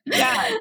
ja, 0.02 0.60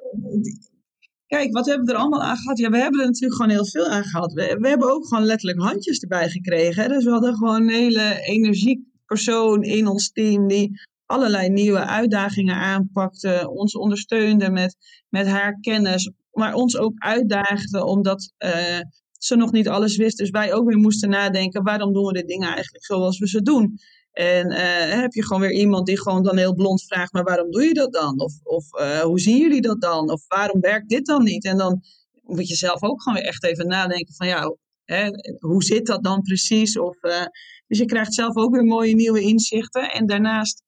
kijk, 1.27 1.53
wat 1.53 1.65
hebben 1.65 1.85
we 1.85 1.91
er 1.91 1.97
allemaal 1.97 2.23
aan 2.23 2.37
gehad? 2.37 2.57
Ja, 2.57 2.69
we 2.69 2.77
hebben 2.77 2.99
er 2.99 3.05
natuurlijk 3.05 3.41
gewoon 3.41 3.55
heel 3.55 3.65
veel 3.65 3.87
aan 3.87 4.03
gehad. 4.03 4.33
We, 4.33 4.57
we 4.59 4.67
hebben 4.67 4.91
ook 4.91 5.07
gewoon 5.07 5.23
letterlijk 5.23 5.61
handjes 5.61 5.99
erbij 5.99 6.29
gekregen. 6.29 6.89
Dus 6.89 7.03
we 7.03 7.11
hadden 7.11 7.35
gewoon 7.35 7.61
een 7.61 7.69
hele 7.69 8.21
energiek 8.21 8.79
persoon 9.05 9.63
in 9.63 9.87
ons 9.87 10.11
team 10.11 10.47
die 10.47 10.79
allerlei 11.05 11.49
nieuwe 11.49 11.85
uitdagingen 11.85 12.55
aanpakte, 12.55 13.49
ons 13.49 13.75
ondersteunde 13.75 14.49
met, 14.49 14.75
met 15.09 15.27
haar 15.27 15.59
kennis, 15.59 16.11
maar 16.31 16.53
ons 16.53 16.77
ook 16.77 16.93
uitdaagde 16.97 17.85
omdat 17.85 18.33
uh, 18.37 18.79
ze 19.17 19.35
nog 19.35 19.51
niet 19.51 19.69
alles 19.69 19.97
wist. 19.97 20.17
Dus 20.17 20.29
wij 20.29 20.53
ook 20.53 20.67
weer 20.67 20.77
moesten 20.77 21.09
nadenken, 21.09 21.63
waarom 21.63 21.93
doen 21.93 22.05
we 22.05 22.13
de 22.13 22.25
dingen 22.25 22.53
eigenlijk 22.53 22.85
zoals 22.85 23.19
we 23.19 23.27
ze 23.27 23.41
doen? 23.41 23.79
En 24.19 24.51
uh, 24.51 25.01
heb 25.01 25.13
je 25.13 25.23
gewoon 25.23 25.41
weer 25.41 25.51
iemand 25.51 25.85
die 25.85 26.01
gewoon 26.01 26.23
dan 26.23 26.37
heel 26.37 26.55
blond 26.55 26.83
vraagt, 26.83 27.13
maar 27.13 27.23
waarom 27.23 27.51
doe 27.51 27.63
je 27.63 27.73
dat 27.73 27.93
dan? 27.93 28.19
Of, 28.19 28.33
of 28.43 28.79
uh, 28.81 28.99
hoe 28.99 29.19
zien 29.19 29.37
jullie 29.37 29.61
dat 29.61 29.81
dan? 29.81 30.11
Of 30.11 30.27
waarom 30.27 30.59
werkt 30.59 30.89
dit 30.89 31.05
dan 31.05 31.23
niet? 31.23 31.45
En 31.45 31.57
dan 31.57 31.81
moet 32.21 32.47
je 32.47 32.55
zelf 32.55 32.83
ook 32.83 33.01
gewoon 33.01 33.17
weer 33.17 33.27
echt 33.27 33.43
even 33.43 33.67
nadenken 33.67 34.13
van 34.15 34.27
ja, 34.27 34.55
hè, 34.83 35.09
hoe 35.39 35.63
zit 35.63 35.85
dat 35.85 36.03
dan 36.03 36.21
precies? 36.21 36.77
Of, 36.79 37.03
uh, 37.03 37.25
dus 37.67 37.77
je 37.77 37.85
krijgt 37.85 38.13
zelf 38.13 38.35
ook 38.35 38.53
weer 38.53 38.63
mooie 38.63 38.95
nieuwe 38.95 39.21
inzichten. 39.21 39.91
En 39.91 40.05
daarnaast 40.05 40.63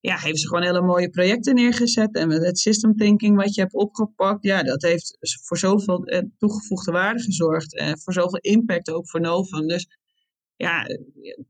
ja, 0.00 0.18
heeft 0.18 0.40
ze 0.40 0.46
gewoon 0.46 0.62
hele 0.62 0.82
mooie 0.82 1.10
projecten 1.10 1.54
neergezet. 1.54 2.14
En 2.14 2.28
met 2.28 2.44
het 2.44 2.58
system 2.58 2.96
thinking 2.96 3.36
wat 3.36 3.54
je 3.54 3.60
hebt 3.60 3.74
opgepakt, 3.74 4.44
ja, 4.44 4.62
dat 4.62 4.82
heeft 4.82 5.16
voor 5.42 5.58
zoveel 5.58 6.04
toegevoegde 6.38 6.92
waarde 6.92 7.22
gezorgd. 7.22 7.76
En 7.76 8.00
voor 8.00 8.12
zoveel 8.12 8.38
impact 8.40 8.90
ook 8.90 9.10
voor 9.10 9.20
Novum. 9.20 9.66
Dus 9.66 9.86
ja, 10.56 10.86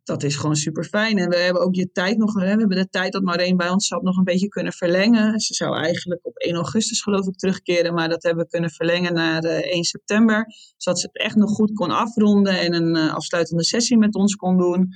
dat 0.04 0.22
is 0.22 0.36
gewoon 0.36 0.56
super 0.56 0.84
fijn. 0.84 1.18
En 1.18 1.28
we 1.28 1.36
hebben 1.36 1.62
ook 1.62 1.74
je 1.74 1.90
tijd 1.92 2.16
nog, 2.16 2.34
we 2.34 2.44
hebben 2.44 2.68
de 2.68 2.88
tijd 2.88 3.12
dat 3.12 3.22
Maureen 3.22 3.56
bij 3.56 3.70
ons 3.70 3.86
zat 3.86 4.02
nog 4.02 4.16
een 4.16 4.24
beetje 4.24 4.48
kunnen 4.48 4.72
verlengen. 4.72 5.40
Ze 5.40 5.54
zou 5.54 5.76
eigenlijk 5.76 6.26
op 6.26 6.36
1 6.36 6.54
augustus 6.54 7.02
geloof 7.02 7.26
ik 7.26 7.36
terugkeren, 7.36 7.94
maar 7.94 8.08
dat 8.08 8.22
hebben 8.22 8.44
we 8.44 8.50
kunnen 8.50 8.70
verlengen 8.70 9.14
naar 9.14 9.44
1 9.44 9.62
eh, 9.62 9.80
september. 9.80 10.46
Zodat 10.76 11.00
ze 11.00 11.06
het 11.06 11.18
echt 11.18 11.36
nog 11.36 11.50
goed 11.50 11.72
kon 11.72 11.90
afronden 11.90 12.60
en 12.60 12.74
een 12.74 12.96
uh, 12.96 13.14
afsluitende 13.14 13.64
sessie 13.64 13.98
met 13.98 14.14
ons 14.14 14.34
kon 14.34 14.58
doen. 14.58 14.88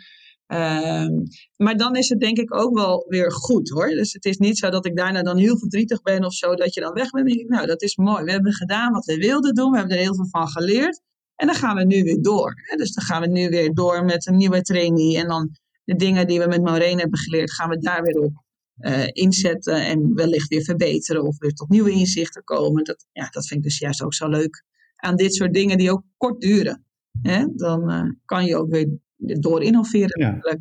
Ehm, 0.47 1.12
maar 1.57 1.77
dan 1.77 1.97
is 1.97 2.09
het 2.09 2.21
denk 2.21 2.38
ik 2.38 2.55
ook 2.55 2.75
wel 2.75 3.05
weer 3.09 3.33
goed 3.33 3.69
hoor. 3.71 3.88
Dus 3.88 4.12
het 4.12 4.25
is 4.25 4.37
niet 4.37 4.59
zo 4.59 4.71
dat 4.71 4.87
ik 4.87 4.97
daarna 4.97 5.23
dan 5.23 5.37
heel 5.37 5.59
verdrietig 5.59 6.03
ben 6.03 6.25
of 6.25 6.33
zo, 6.33 6.55
dat 6.55 6.75
je 6.75 6.81
dan 6.81 6.92
weg 6.92 7.11
bent. 7.11 7.49
nou, 7.49 7.66
dat 7.66 7.83
is 7.83 7.97
mooi. 7.97 8.25
We 8.25 8.31
hebben 8.31 8.53
gedaan 8.53 8.92
wat 8.92 9.05
we 9.05 9.16
wilden 9.16 9.55
doen. 9.55 9.71
We 9.71 9.79
hebben 9.79 9.97
er 9.97 10.03
heel 10.03 10.14
veel 10.14 10.29
van 10.31 10.49
geleerd. 10.49 11.01
En 11.37 11.46
dan 11.46 11.57
gaan 11.57 11.77
we 11.77 11.85
nu 11.85 12.03
weer 12.03 12.22
door. 12.22 12.55
Dus 12.77 12.92
dan 12.92 13.05
gaan 13.05 13.20
we 13.20 13.29
nu 13.29 13.49
weer 13.49 13.75
door 13.75 14.05
met 14.05 14.27
een 14.27 14.37
nieuwe 14.37 14.62
trainee. 14.62 15.18
En 15.18 15.29
dan 15.29 15.57
de 15.85 15.94
dingen 15.94 16.27
die 16.27 16.38
we 16.38 16.46
met 16.46 16.62
Maureen 16.62 16.99
hebben 16.99 17.18
geleerd, 17.18 17.53
gaan 17.53 17.68
we 17.68 17.79
daar 17.79 18.03
weer 18.03 18.18
op 18.18 18.44
uh, 18.79 19.07
inzetten. 19.07 19.87
En 19.87 20.14
wellicht 20.14 20.49
weer 20.49 20.62
verbeteren 20.62 21.22
of 21.22 21.38
weer 21.38 21.53
tot 21.53 21.68
nieuwe 21.68 21.90
inzichten 21.90 22.44
komen. 22.44 22.85
Dat, 22.85 23.07
ja, 23.12 23.29
dat 23.31 23.46
vind 23.46 23.61
ik 23.61 23.66
dus 23.66 23.79
juist 23.79 24.03
ook 24.03 24.14
zo 24.14 24.29
leuk 24.29 24.64
aan 24.96 25.16
dit 25.16 25.35
soort 25.35 25.55
dingen 25.55 25.79
die 25.79 25.90
ook 25.90 26.03
kort 26.16 26.40
duren. 26.40 26.85
Hè? 27.22 27.46
Dan 27.55 27.90
uh, 27.90 28.11
kan 28.25 28.44
je 28.44 28.57
ook 28.57 28.70
weer 28.70 28.88
door 29.16 29.62
innoveren. 29.62 30.20
Ja. 30.20 30.59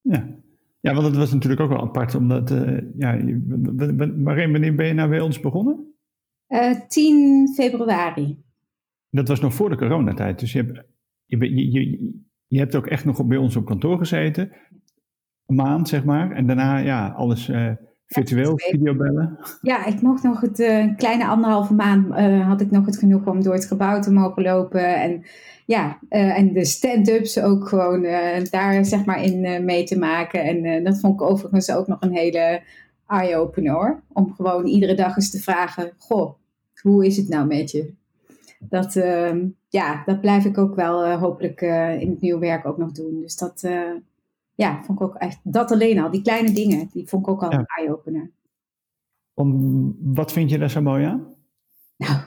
ja. 0.00 0.38
Ja, 0.80 0.94
want 0.94 1.06
het 1.06 1.16
was 1.16 1.32
natuurlijk 1.32 1.60
ook 1.60 1.68
wel 1.68 1.80
apart, 1.80 2.14
omdat, 2.14 2.50
uh, 2.50 2.78
ja, 2.98 3.12
Marijn, 4.16 4.52
wanneer 4.52 4.74
ben 4.74 4.86
je 4.86 4.92
nou 4.92 5.08
bij 5.08 5.20
ons 5.20 5.40
begonnen? 5.40 5.89
Uh, 6.50 6.70
eh, 6.70 6.80
10 6.88 7.52
februari. 7.54 8.42
Dat 9.10 9.28
was 9.28 9.40
nog 9.40 9.54
voor 9.54 9.70
de 9.70 9.76
coronatijd. 9.76 10.38
Dus 10.38 10.52
je 10.52 10.58
hebt, 10.58 10.84
je, 11.24 11.70
je, 11.72 12.12
je 12.46 12.58
hebt 12.58 12.74
ook 12.74 12.86
echt 12.86 13.04
nog 13.04 13.26
bij 13.26 13.38
ons 13.38 13.56
op 13.56 13.64
kantoor 13.64 13.98
gezeten. 13.98 14.52
Een 15.46 15.54
maand, 15.54 15.88
zeg 15.88 16.04
maar. 16.04 16.30
En 16.30 16.46
daarna, 16.46 16.78
ja, 16.78 17.08
alles 17.08 17.48
uh, 17.48 17.70
virtueel, 18.06 18.50
ja, 18.56 18.68
videobellen. 18.70 19.38
Ja, 19.60 19.86
ik 19.86 20.00
mocht 20.00 20.22
nog 20.22 20.40
het 20.40 20.58
uh, 20.58 20.96
kleine 20.96 21.26
anderhalve 21.26 21.74
maand, 21.74 22.14
had 22.42 22.60
ik 22.60 22.70
nog 22.70 22.86
het 22.86 22.98
genoeg 22.98 23.26
om 23.26 23.42
door 23.42 23.54
het 23.54 23.66
gebouw 23.66 24.00
te 24.00 24.12
mogen 24.12 24.42
lopen. 24.42 25.00
En 25.00 25.24
ja, 25.66 25.98
en 26.08 26.52
de 26.52 26.64
stand-ups 26.64 27.40
ook 27.40 27.68
gewoon 27.68 28.02
daar 28.50 28.84
zeg 28.84 29.04
maar 29.04 29.22
in 29.22 29.64
mee 29.64 29.84
te 29.84 29.98
maken. 29.98 30.42
En 30.42 30.84
dat 30.84 31.00
vond 31.00 31.20
ik 31.20 31.30
overigens 31.30 31.70
ook 31.72 31.86
nog 31.86 32.00
een 32.00 32.12
hele 32.12 32.62
eye-opener. 33.06 34.02
Om 34.12 34.34
gewoon 34.34 34.66
iedere 34.66 34.94
dag 34.94 35.16
eens 35.16 35.30
te 35.30 35.38
vragen, 35.38 35.92
goh, 35.98 36.39
hoe 36.82 37.06
is 37.06 37.16
het 37.16 37.28
nou 37.28 37.46
met 37.46 37.70
je? 37.70 37.92
Dat, 38.58 38.94
uh, 38.94 39.34
ja, 39.68 40.02
dat 40.06 40.20
blijf 40.20 40.44
ik 40.44 40.58
ook 40.58 40.74
wel 40.74 41.06
uh, 41.06 41.20
hopelijk 41.20 41.60
uh, 41.60 42.00
in 42.00 42.10
het 42.10 42.20
nieuwe 42.20 42.40
werk 42.40 42.66
ook 42.66 42.78
nog 42.78 42.92
doen. 42.92 43.20
Dus 43.20 43.36
dat, 43.36 43.62
eh, 43.62 43.92
ja, 44.54 44.82
vond 44.82 45.00
ik 45.00 45.06
ook 45.06 45.14
echt, 45.14 45.38
dat 45.42 45.72
alleen 45.72 45.98
al, 45.98 46.10
die 46.10 46.22
kleine 46.22 46.52
dingen, 46.52 46.88
die 46.92 47.08
vond 47.08 47.26
ik 47.26 47.32
ook 47.32 47.42
al 47.42 47.52
ja. 47.52 47.58
een 47.58 47.66
eye-opener. 47.66 48.30
Wat 50.14 50.32
vind 50.32 50.50
je 50.50 50.58
daar 50.58 50.70
zo 50.70 50.82
mooi 50.82 51.04
aan? 51.04 51.26
Nou, 51.96 52.20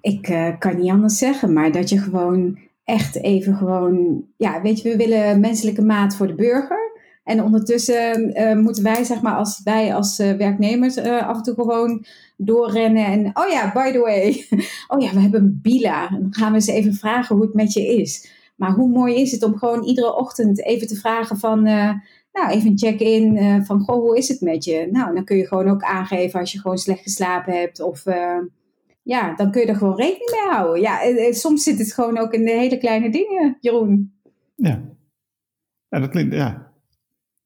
ik 0.00 0.56
kan 0.58 0.76
niet 0.76 0.90
anders 0.90 1.18
zeggen, 1.18 1.52
maar 1.52 1.72
dat 1.72 1.88
je 1.88 1.98
gewoon 1.98 2.58
echt 2.84 3.16
even 3.16 3.56
gewoon, 3.56 4.24
ja, 4.36 4.62
weet 4.62 4.80
je, 4.80 4.90
we 4.90 4.96
willen 4.96 5.40
menselijke 5.40 5.82
maat 5.82 6.16
voor 6.16 6.26
de 6.26 6.34
burger. 6.34 6.85
En 7.26 7.42
ondertussen 7.42 8.32
eh, 8.34 8.56
moeten 8.56 8.82
wij, 8.82 9.04
zeg 9.04 9.20
maar, 9.22 9.36
als 9.36 9.60
wij 9.64 9.94
als 9.94 10.20
uh, 10.20 10.32
werknemers 10.32 10.96
uh, 10.96 11.28
af 11.28 11.36
en 11.36 11.42
toe 11.42 11.54
gewoon 11.54 12.04
doorrennen. 12.36 13.06
En 13.06 13.26
oh 13.26 13.48
ja, 13.50 13.72
by 13.72 13.92
the 13.92 13.98
way, 13.98 14.46
oh 14.92 15.00
ja, 15.00 15.12
we 15.12 15.20
hebben 15.20 15.42
een 15.42 15.58
bila. 15.62 16.08
Dan 16.08 16.26
gaan 16.30 16.48
we 16.48 16.54
eens 16.54 16.66
even 16.66 16.94
vragen 16.94 17.36
hoe 17.36 17.44
het 17.44 17.54
met 17.54 17.72
je 17.72 17.86
is. 17.86 18.30
Maar 18.56 18.70
hoe 18.70 18.88
mooi 18.88 19.20
is 19.20 19.32
het 19.32 19.42
om 19.42 19.56
gewoon 19.56 19.84
iedere 19.84 20.16
ochtend 20.16 20.64
even 20.64 20.86
te 20.86 20.96
vragen 20.96 21.38
van, 21.38 21.62
nou, 22.32 22.48
even 22.48 22.78
check-in 22.78 23.64
van, 23.64 23.80
goh, 23.80 23.96
hoe 23.96 24.16
is 24.16 24.28
het 24.28 24.40
met 24.40 24.64
je? 24.64 24.88
Nou, 24.90 25.14
dan 25.14 25.24
kun 25.24 25.36
je 25.36 25.46
gewoon 25.46 25.68
ook 25.68 25.82
aangeven 25.82 26.40
als 26.40 26.52
je 26.52 26.60
gewoon 26.60 26.78
slecht 26.78 27.02
geslapen 27.02 27.58
hebt 27.58 27.80
of 27.80 28.04
ja, 29.02 29.34
dan 29.34 29.50
kun 29.50 29.60
je 29.60 29.66
er 29.66 29.76
gewoon 29.76 29.96
rekening 29.96 30.30
mee 30.30 30.54
houden. 30.54 30.80
Ja, 30.80 30.98
soms 31.32 31.62
zit 31.62 31.78
het 31.78 31.92
gewoon 31.92 32.18
ook 32.18 32.32
in 32.32 32.44
de 32.44 32.50
hele 32.50 32.78
kleine 32.78 33.10
dingen, 33.10 33.56
Jeroen. 33.60 34.12
Ja, 34.54 34.82
ja 35.88 36.00
dat 36.00 36.10
klinkt, 36.10 36.34
ja, 36.34 36.65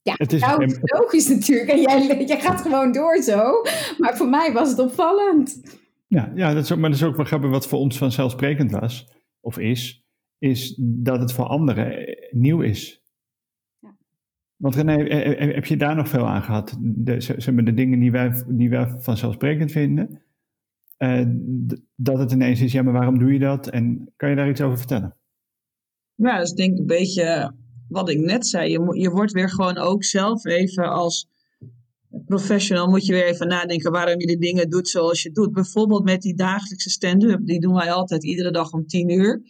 ja, 0.02 0.14
het 0.16 0.32
is 0.32 0.40
nou, 0.40 0.78
logisch 0.80 1.28
natuurlijk. 1.34 1.70
En 1.70 1.80
jij, 1.80 2.24
jij 2.24 2.40
gaat 2.40 2.60
gewoon 2.60 2.92
door 2.92 3.22
zo. 3.22 3.62
Maar 3.98 4.16
voor 4.16 4.28
mij 4.28 4.52
was 4.52 4.70
het 4.70 4.78
opvallend. 4.78 5.78
Ja, 6.06 6.32
ja 6.34 6.54
dat 6.54 6.64
is 6.64 6.72
ook, 6.72 6.78
maar 6.78 6.90
dat 6.90 6.98
is 6.98 7.04
ook 7.04 7.16
wel 7.16 7.24
grappig 7.24 7.50
wat 7.50 7.68
voor 7.68 7.78
ons 7.78 7.98
vanzelfsprekend 7.98 8.70
was, 8.70 9.12
of 9.40 9.58
is, 9.58 10.04
is 10.38 10.74
dat 10.78 11.20
het 11.20 11.32
voor 11.32 11.44
anderen 11.44 12.06
eh, 12.06 12.32
nieuw 12.32 12.60
is. 12.60 13.02
Ja. 13.78 13.96
Want 14.56 14.74
René, 14.74 15.04
eh, 15.04 15.42
eh, 15.42 15.54
heb 15.54 15.64
je 15.64 15.76
daar 15.76 15.96
nog 15.96 16.08
veel 16.08 16.26
aan 16.26 16.42
gehad? 16.42 16.78
De, 16.80 17.20
zeg 17.20 17.52
maar, 17.52 17.64
de 17.64 17.74
dingen 17.74 17.98
die 17.98 18.10
wij, 18.10 18.44
die 18.48 18.70
wij 18.70 18.94
vanzelfsprekend 18.98 19.72
vinden, 19.72 20.22
dat 21.96 22.18
het 22.18 22.32
ineens 22.32 22.60
is, 22.60 22.72
ja, 22.72 22.82
maar 22.82 22.92
waarom 22.92 23.18
doe 23.18 23.32
je 23.32 23.38
dat? 23.38 23.68
En 23.68 24.12
kan 24.16 24.30
je 24.30 24.36
daar 24.36 24.48
iets 24.48 24.60
over 24.60 24.78
vertellen? 24.78 25.16
Ja, 26.14 26.36
dat 26.36 26.46
is 26.46 26.52
denk 26.52 26.72
ik 26.72 26.78
een 26.78 26.86
beetje 26.86 27.54
wat 27.90 28.09
ik 28.09 28.18
net 28.18 28.46
zei, 28.46 28.70
je, 28.70 29.00
je 29.00 29.11
wordt 29.11 29.33
weer 29.33 29.50
gewoon 29.50 29.79
ook 29.79 30.05
zelf 30.05 30.44
even 30.44 30.90
als 30.90 31.29
professional 32.26 32.88
moet 32.88 33.07
je 33.07 33.12
weer 33.12 33.26
even 33.26 33.48
nadenken 33.48 33.92
waarom 33.92 34.20
je 34.20 34.26
de 34.26 34.38
dingen 34.38 34.68
doet 34.68 34.88
zoals 34.88 35.22
je 35.22 35.31
doet. 35.31 35.53
Bijvoorbeeld 35.53 36.05
met 36.05 36.22
die 36.22 36.35
dagelijkse 36.35 36.90
stand-up, 36.90 37.46
die 37.46 37.61
doen 37.61 37.74
wij 37.74 37.92
altijd 37.92 38.24
iedere 38.24 38.50
dag 38.50 38.72
om 38.72 38.87
tien 38.87 39.11
uur. 39.11 39.42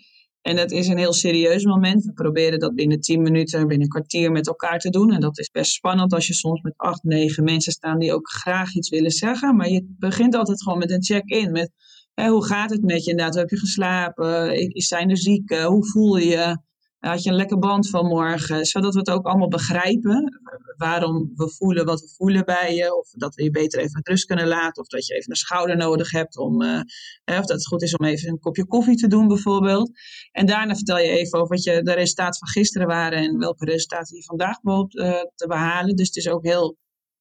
En 0.43 0.57
dat 0.57 0.71
is 0.71 0.89
een 0.89 0.99
heel 0.99 1.13
serieus 1.13 1.65
moment. 1.65 2.05
We 2.05 2.13
proberen 2.13 2.59
dat 2.59 2.75
binnen 2.75 3.01
tien 3.01 3.23
minuten, 3.23 3.59
binnen 3.61 3.81
een 3.81 3.89
kwartier 3.93 4.33
met 4.33 4.47
elkaar 4.47 4.79
te 4.79 4.91
doen. 4.91 5.13
En 5.13 5.21
dat 5.21 5.39
is 5.39 5.51
best 5.51 5.73
spannend 5.73 6.13
als 6.13 6.27
je 6.27 6.35
soms 6.35 6.61
met 6.63 6.75
acht, 6.77 7.03
negen 7.03 7.45
mensen 7.45 7.73
staan 7.73 7.99
die 7.99 8.15
ook 8.15 8.31
graag 8.31 8.75
iets 8.75 8.89
willen 8.89 9.11
zeggen. 9.11 9.57
Maar 9.57 9.69
je 9.69 9.95
begint 9.99 10.35
altijd 10.35 10.63
gewoon 10.63 10.79
met 10.79 10.91
een 10.91 11.03
check-in. 11.03 11.53
Met 11.53 11.71
hoe 12.15 12.45
gaat 12.45 12.71
het 12.71 12.83
met 12.83 13.05
je 13.05 13.11
inderdaad? 13.11 13.35
Heb 13.35 13.51
je 13.51 13.59
geslapen? 13.59 14.55
Zijn 14.73 15.11
er 15.11 15.19
zieken? 15.19 15.65
Hoe 15.65 15.87
voel 15.87 16.17
je 16.17 16.29
je? 16.29 16.59
Had 17.01 17.23
je 17.23 17.31
een 17.31 17.37
lekker 17.37 17.59
band 17.59 17.89
vanmorgen, 17.89 18.65
zodat 18.65 18.93
we 18.93 18.99
het 18.99 19.11
ook 19.11 19.27
allemaal 19.27 19.49
begrijpen. 19.49 20.41
Waarom 20.77 21.33
we 21.35 21.49
voelen 21.49 21.85
wat 21.85 22.01
we 22.01 22.09
voelen 22.17 22.45
bij 22.45 22.75
je. 22.75 22.97
Of 22.97 23.11
dat 23.11 23.35
we 23.35 23.43
je 23.43 23.51
beter 23.51 23.79
even 23.79 23.93
met 23.93 24.09
rust 24.09 24.25
kunnen 24.25 24.47
laten. 24.47 24.83
Of 24.83 24.89
dat 24.89 25.07
je 25.07 25.15
even 25.15 25.31
een 25.31 25.37
schouder 25.37 25.77
nodig 25.77 26.11
hebt. 26.11 26.39
Om, 26.39 26.63
uh, 26.63 26.81
of 27.25 27.47
dat 27.47 27.49
het 27.49 27.67
goed 27.67 27.83
is 27.83 27.97
om 27.97 28.07
even 28.07 28.29
een 28.29 28.39
kopje 28.39 28.67
koffie 28.67 28.97
te 28.97 29.07
doen 29.07 29.29
bijvoorbeeld. 29.29 29.91
En 30.33 30.47
daarna 30.47 30.75
vertel 30.75 30.99
je 30.99 31.09
even 31.09 31.39
over 31.39 31.55
wat 31.55 31.65
je, 31.65 31.83
de 31.83 31.93
resultaten 31.93 32.39
van 32.39 32.49
gisteren 32.49 32.87
waren. 32.87 33.19
En 33.19 33.39
welke 33.39 33.65
resultaten 33.65 34.17
je 34.17 34.25
vandaag 34.25 34.61
bijvoorbeeld 34.61 34.95
uh, 34.95 35.23
te 35.35 35.47
behalen. 35.47 35.97
Dus 35.97 36.07
het 36.07 36.17
is 36.17 36.29
ook 36.29 36.45
heel 36.45 36.77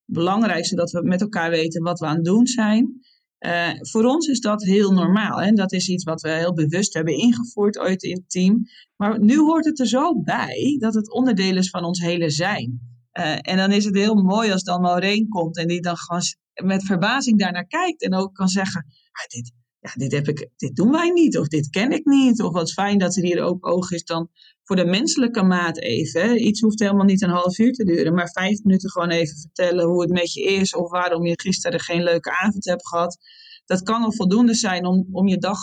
belangrijk 0.05 0.65
zodat 0.65 0.91
we 0.91 1.01
met 1.03 1.21
elkaar 1.21 1.49
weten 1.49 1.83
wat 1.83 1.99
we 1.99 2.05
aan 2.05 2.15
het 2.15 2.25
doen 2.25 2.47
zijn. 2.47 2.99
Uh, 3.39 3.69
voor 3.80 4.04
ons 4.04 4.28
is 4.28 4.39
dat 4.39 4.63
heel 4.63 4.91
normaal. 4.91 5.41
En 5.41 5.56
dat 5.56 5.71
is 5.71 5.89
iets 5.89 6.04
wat 6.04 6.21
we 6.21 6.30
heel 6.30 6.54
bewust 6.54 6.93
hebben 6.93 7.17
ingevoerd 7.17 7.80
ooit 7.80 8.04
in 8.04 8.15
het 8.15 8.30
team. 8.30 8.65
Maar 8.95 9.19
nu 9.19 9.38
hoort 9.38 9.65
het 9.65 9.80
er 9.80 9.88
zo 9.88 10.21
bij 10.21 10.78
dat 10.80 10.93
het 10.93 11.12
onderdeel 11.12 11.58
is 11.58 11.69
van 11.69 11.84
ons 11.84 11.99
hele 11.99 12.30
zijn. 12.30 12.80
Uh, 13.13 13.38
en 13.41 13.58
dan 13.58 13.71
is 13.71 13.86
het 13.86 13.95
heel 13.95 14.15
mooi 14.15 14.52
als 14.52 14.63
dan 14.63 14.82
Maureen 14.82 15.28
komt 15.28 15.58
en 15.58 15.67
die 15.67 15.82
dan 15.82 15.97
gewoon 15.97 16.21
met 16.63 16.84
verbazing 16.84 17.39
daarnaar 17.39 17.67
kijkt. 17.67 18.04
En 18.04 18.13
ook 18.13 18.34
kan 18.34 18.47
zeggen, 18.47 18.86
ah, 19.12 19.25
dit, 19.28 19.52
ja, 19.79 19.91
dit, 19.95 20.11
heb 20.11 20.27
ik, 20.27 20.49
dit 20.57 20.75
doen 20.75 20.91
wij 20.91 21.09
niet. 21.09 21.37
Of 21.37 21.47
dit 21.47 21.69
ken 21.69 21.91
ik 21.91 22.05
niet. 22.05 22.41
Of 22.41 22.53
wat 22.53 22.73
fijn 22.73 22.97
dat 22.97 23.15
er 23.15 23.23
hier 23.23 23.41
ook 23.41 23.67
oog 23.67 23.91
is 23.91 24.03
dan 24.03 24.29
voor 24.63 24.75
de 24.75 24.85
menselijke 24.85 25.43
maat 25.43 25.77
even. 25.77 26.47
Iets 26.47 26.61
hoeft 26.61 26.79
helemaal 26.79 27.05
niet 27.05 27.21
een 27.21 27.29
half 27.29 27.57
uur 27.57 27.73
te 27.73 27.83
duren. 27.83 28.13
Maar 28.13 28.29
vijf 28.29 28.63
minuten 28.63 28.89
gewoon 28.89 29.09
even 29.09 29.37
vertellen 29.37 29.85
hoe 29.85 30.01
het 30.01 30.11
met 30.11 30.33
je 30.33 30.43
is. 30.43 30.75
Of 30.75 30.89
waarom 30.89 31.25
je 31.25 31.39
gisteren 31.41 31.79
geen 31.79 32.03
leuke 32.03 32.37
avond 32.37 32.65
hebt 32.65 32.87
gehad. 32.87 33.17
Dat 33.65 33.83
kan 33.83 34.03
al 34.03 34.13
voldoende 34.13 34.55
zijn 34.55 34.85
om, 34.85 35.07
om 35.11 35.27
je 35.27 35.37
dag 35.37 35.59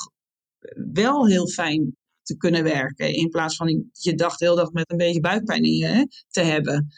wel 0.92 1.26
heel 1.26 1.48
fijn 1.48 1.96
te 2.22 2.36
kunnen 2.36 2.62
werken. 2.62 3.14
In 3.14 3.28
plaats 3.28 3.56
van 3.56 3.90
je 3.92 4.14
dag 4.14 4.36
de 4.36 4.44
hele 4.44 4.56
dag 4.56 4.72
met 4.72 4.90
een 4.90 4.96
beetje 4.96 5.20
buikpijn 5.20 5.62
in 5.62 5.76
je 5.76 6.08
te 6.28 6.40
hebben. 6.40 6.88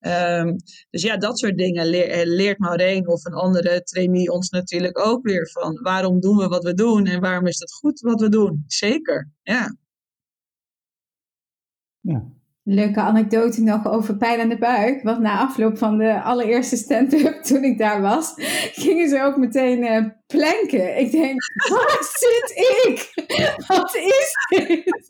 Um, 0.00 0.56
dus 0.90 1.02
ja, 1.02 1.16
dat 1.16 1.38
soort 1.38 1.56
dingen 1.56 1.86
leer, 1.86 2.26
leert 2.26 2.58
Maureen 2.58 3.08
of 3.08 3.24
een 3.24 3.32
andere 3.32 3.82
trainee 3.82 4.32
ons 4.32 4.50
natuurlijk 4.50 4.98
ook 5.06 5.26
weer 5.26 5.50
van. 5.50 5.82
Waarom 5.82 6.20
doen 6.20 6.36
we 6.36 6.48
wat 6.48 6.64
we 6.64 6.74
doen 6.74 7.06
en 7.06 7.20
waarom 7.20 7.46
is 7.46 7.58
het 7.58 7.72
goed 7.72 8.00
wat 8.00 8.20
we 8.20 8.28
doen? 8.28 8.64
Zeker, 8.66 9.30
ja. 9.42 9.76
Ja. 12.00 12.37
Leuke 12.70 13.00
anekdote 13.00 13.62
nog 13.62 13.86
over 13.86 14.16
pijn 14.16 14.40
aan 14.40 14.48
de 14.48 14.58
buik. 14.58 15.02
Want 15.02 15.18
na 15.18 15.38
afloop 15.38 15.78
van 15.78 15.98
de 15.98 16.22
allereerste 16.22 16.76
stand-up, 16.76 17.42
toen 17.48 17.64
ik 17.64 17.78
daar 17.78 18.00
was, 18.00 18.32
gingen 18.72 19.08
ze 19.08 19.22
ook 19.22 19.36
meteen 19.36 19.82
uh, 19.82 20.04
planken. 20.26 20.98
Ik 20.98 21.10
denk, 21.10 21.42
waar 21.68 22.12
zit 22.18 22.52
ik? 22.86 23.26
Wat 23.66 23.94
is 23.94 24.32
dit? 24.48 24.84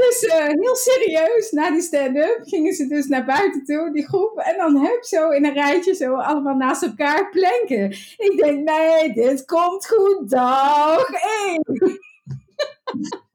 dus 0.00 0.22
uh, 0.22 0.46
heel 0.46 0.76
serieus, 0.76 1.50
na 1.50 1.70
die 1.70 1.82
stand-up 1.82 2.40
gingen 2.42 2.72
ze 2.72 2.86
dus 2.86 3.06
naar 3.06 3.24
buiten 3.24 3.64
toe, 3.64 3.92
die 3.92 4.06
groep. 4.06 4.38
En 4.38 4.56
dan 4.56 4.76
heb 4.76 5.04
zo 5.04 5.30
in 5.30 5.44
een 5.44 5.54
rijtje 5.54 5.94
zo 5.94 6.14
allemaal 6.14 6.56
naast 6.56 6.82
elkaar 6.82 7.30
planken. 7.30 7.90
Ik 8.16 8.32
denk, 8.36 8.68
nee, 8.68 9.12
dit 9.12 9.44
komt 9.44 9.86
goed. 9.86 10.30
Dag 10.30 11.06
één. 11.46 11.98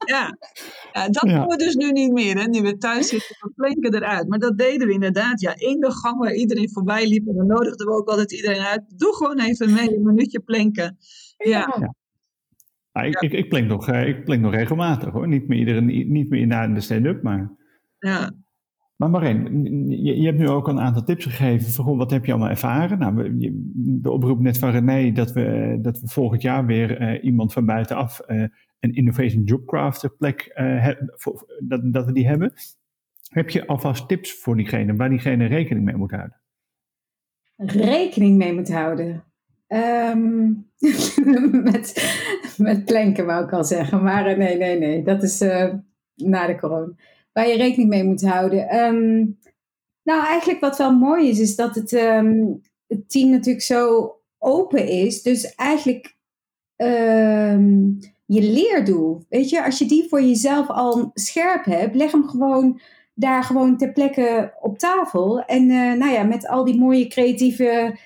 Ja, 0.05 0.37
ja 0.91 1.09
dat 1.09 1.23
doen 1.23 1.47
we 1.47 1.57
dus 1.57 1.75
nu 1.75 1.91
niet 1.91 2.11
meer. 2.11 2.37
Hè. 2.37 2.47
Nu 2.47 2.61
we 2.61 2.77
thuis 2.77 3.07
zitten, 3.07 3.35
we 3.39 3.51
plinken 3.55 3.93
eruit. 3.93 4.27
Maar 4.27 4.39
dat 4.39 4.57
deden 4.57 4.87
we 4.87 4.93
inderdaad. 4.93 5.41
Ja, 5.41 5.55
in 5.55 5.79
de 5.79 5.91
gang 5.91 6.17
waar 6.19 6.33
iedereen 6.33 6.71
voorbij 6.71 7.07
liep. 7.07 7.27
En 7.27 7.35
dan 7.35 7.47
nodigden 7.47 7.87
we 7.87 7.93
ook 7.93 8.09
altijd 8.09 8.31
iedereen 8.31 8.61
uit. 8.61 8.83
Doe 8.99 9.15
gewoon 9.15 9.39
even 9.39 9.73
mee, 9.73 9.95
een 9.95 10.03
minuutje 10.03 10.39
plinken. 10.39 10.97
Ja. 11.37 11.93
ja. 12.91 13.01
ik, 13.01 13.19
ik, 13.19 13.31
ik, 13.31 13.49
plink 13.49 13.67
nog, 13.67 13.87
eh, 13.87 14.07
ik 14.07 14.23
plink 14.23 14.41
nog 14.41 14.53
regelmatig 14.53 15.13
hoor. 15.13 15.27
Niet 15.27 15.47
meer, 15.47 15.59
iedereen, 15.59 16.11
niet 16.11 16.29
meer 16.29 16.47
na 16.47 16.67
de 16.67 16.81
stand-up, 16.81 17.23
maar... 17.23 17.51
Ja. 17.99 18.31
Maar 18.95 19.09
Marijn, 19.09 19.63
je, 19.89 20.21
je, 20.21 20.25
hebt 20.25 20.37
nu 20.37 20.47
ook 20.47 20.67
een 20.67 20.79
aantal 20.79 21.03
tips 21.03 21.25
gegeven. 21.25 21.71
Voor, 21.71 21.97
wat 21.97 22.11
heb 22.11 22.25
je 22.25 22.31
allemaal 22.31 22.49
ervaren? 22.49 22.99
Nou, 22.99 23.33
de 23.75 24.11
oproep 24.11 24.39
net 24.39 24.57
van 24.57 24.71
René 24.71 25.11
dat 25.11 25.31
we, 25.31 25.77
dat 25.81 25.99
we 25.99 26.07
volgend 26.07 26.41
jaar 26.41 26.65
weer 26.65 27.01
uh, 27.01 27.23
iemand 27.23 27.53
van 27.53 27.65
buitenaf 27.65 28.21
uh, 28.27 28.43
een 28.85 28.95
Innovation 28.95 29.43
Jobcrafter 29.43 30.09
plek 30.09 30.51
voor, 31.15 31.45
dat, 31.59 31.93
dat 31.93 32.05
we 32.05 32.11
die 32.11 32.27
hebben. 32.27 32.53
Heb 33.29 33.49
je 33.49 33.67
alvast 33.67 34.07
tips 34.07 34.33
voor 34.33 34.55
diegene 34.55 34.95
waar 34.95 35.09
diegene 35.09 35.45
rekening 35.45 35.85
mee 35.85 35.95
moet 35.95 36.11
houden? 36.11 36.41
Rekening 37.57 38.37
mee 38.37 38.53
moet 38.53 38.71
houden. 38.71 39.23
Um, 39.67 40.69
met, 41.63 42.13
met 42.57 42.85
planken 42.85 43.25
wou 43.25 43.45
ik 43.45 43.53
al 43.53 43.63
zeggen, 43.63 44.03
maar 44.03 44.31
uh, 44.31 44.37
nee, 44.37 44.57
nee, 44.57 44.77
nee, 44.79 45.03
dat 45.03 45.23
is 45.23 45.41
uh, 45.41 45.73
na 46.15 46.47
de 46.47 46.55
corona. 46.55 46.93
Waar 47.31 47.47
je 47.47 47.57
rekening 47.57 47.89
mee 47.89 48.03
moet 48.03 48.25
houden. 48.25 48.75
Um, 48.75 49.39
nou, 50.03 50.25
eigenlijk 50.25 50.59
wat 50.59 50.77
wel 50.77 50.97
mooi 50.97 51.29
is, 51.29 51.39
is 51.39 51.55
dat 51.55 51.75
het, 51.75 51.91
um, 51.91 52.61
het 52.87 53.09
team 53.09 53.29
natuurlijk 53.29 53.65
zo 53.65 54.11
open 54.37 54.87
is. 54.87 55.21
Dus 55.21 55.55
eigenlijk 55.55 56.15
je 58.25 58.41
leerdoel. 58.41 59.25
Weet 59.29 59.49
je, 59.49 59.63
als 59.63 59.79
je 59.79 59.85
die 59.85 60.05
voor 60.09 60.21
jezelf 60.21 60.69
al 60.69 61.11
scherp 61.13 61.65
hebt, 61.65 61.95
leg 61.95 62.11
hem 62.11 62.27
gewoon 62.27 62.79
daar 63.13 63.43
gewoon 63.43 63.77
ter 63.77 63.91
plekke 63.91 64.53
op 64.61 64.77
tafel. 64.77 65.39
En 65.39 65.69
uh, 65.69 65.93
nou 65.93 66.11
ja, 66.11 66.23
met 66.23 66.47
al 66.47 66.65
die 66.65 66.79
mooie 66.79 67.07
creatieve, 67.07 67.97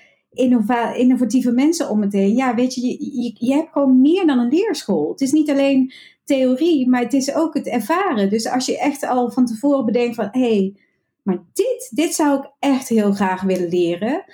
innovatieve 0.94 1.52
mensen 1.52 1.90
om 1.90 2.00
het 2.00 2.12
heen. 2.12 2.34
Ja, 2.34 2.54
weet 2.54 2.74
je, 2.74 2.80
je, 2.86 3.34
je 3.38 3.54
hebt 3.54 3.72
gewoon 3.72 4.00
meer 4.00 4.26
dan 4.26 4.38
een 4.38 4.48
leerschool. 4.48 5.10
Het 5.10 5.20
is 5.20 5.32
niet 5.32 5.50
alleen 5.50 5.92
theorie, 6.24 6.88
maar 6.88 7.00
het 7.00 7.12
is 7.12 7.34
ook 7.34 7.54
het 7.54 7.66
ervaren. 7.66 8.30
Dus 8.30 8.48
als 8.48 8.66
je 8.66 8.78
echt 8.78 9.06
al 9.06 9.30
van 9.30 9.46
tevoren 9.46 9.84
bedenkt 9.84 10.14
van, 10.14 10.28
hé, 10.30 10.40
hey, 10.40 10.74
maar 11.22 11.38
dit, 11.52 11.90
dit 11.94 12.14
zou 12.14 12.38
ik 12.38 12.50
echt 12.58 12.88
heel 12.88 13.12
graag 13.12 13.42
willen 13.42 13.68
leren. 13.68 14.24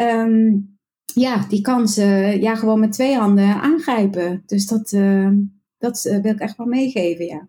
Um, 0.00 0.75
ja, 1.14 1.46
die 1.48 1.60
kansen 1.60 2.40
ja, 2.40 2.54
gewoon 2.54 2.80
met 2.80 2.92
twee 2.92 3.16
handen 3.16 3.60
aangrijpen. 3.60 4.42
Dus 4.46 4.66
dat, 4.66 4.92
uh, 4.92 5.30
dat 5.78 6.04
uh, 6.04 6.22
wil 6.22 6.32
ik 6.32 6.40
echt 6.40 6.56
wel 6.56 6.66
meegeven, 6.66 7.24
ja. 7.24 7.48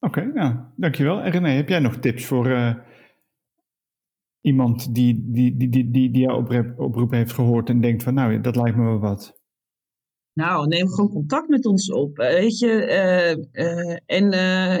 Oké, 0.00 0.18
okay, 0.20 0.30
nou, 0.34 0.56
dankjewel. 0.76 1.20
En 1.20 1.30
René, 1.30 1.48
heb 1.48 1.68
jij 1.68 1.78
nog 1.78 1.96
tips 1.96 2.24
voor 2.24 2.46
uh, 2.46 2.74
iemand 4.40 4.94
die, 4.94 5.24
die, 5.26 5.56
die, 5.56 5.70
die, 5.70 5.90
die, 5.90 6.10
die 6.10 6.22
jouw 6.22 6.38
oproep, 6.38 6.78
oproep 6.78 7.10
heeft 7.10 7.32
gehoord 7.32 7.68
en 7.68 7.80
denkt 7.80 8.02
van, 8.02 8.14
nou, 8.14 8.40
dat 8.40 8.56
lijkt 8.56 8.76
me 8.76 8.84
wel 8.84 8.98
wat? 8.98 9.42
Nou, 10.32 10.66
neem 10.66 10.88
gewoon 10.88 11.10
contact 11.10 11.48
met 11.48 11.66
ons 11.66 11.92
op, 11.92 12.16
weet 12.16 12.58
je. 12.58 12.82
en 14.06 14.32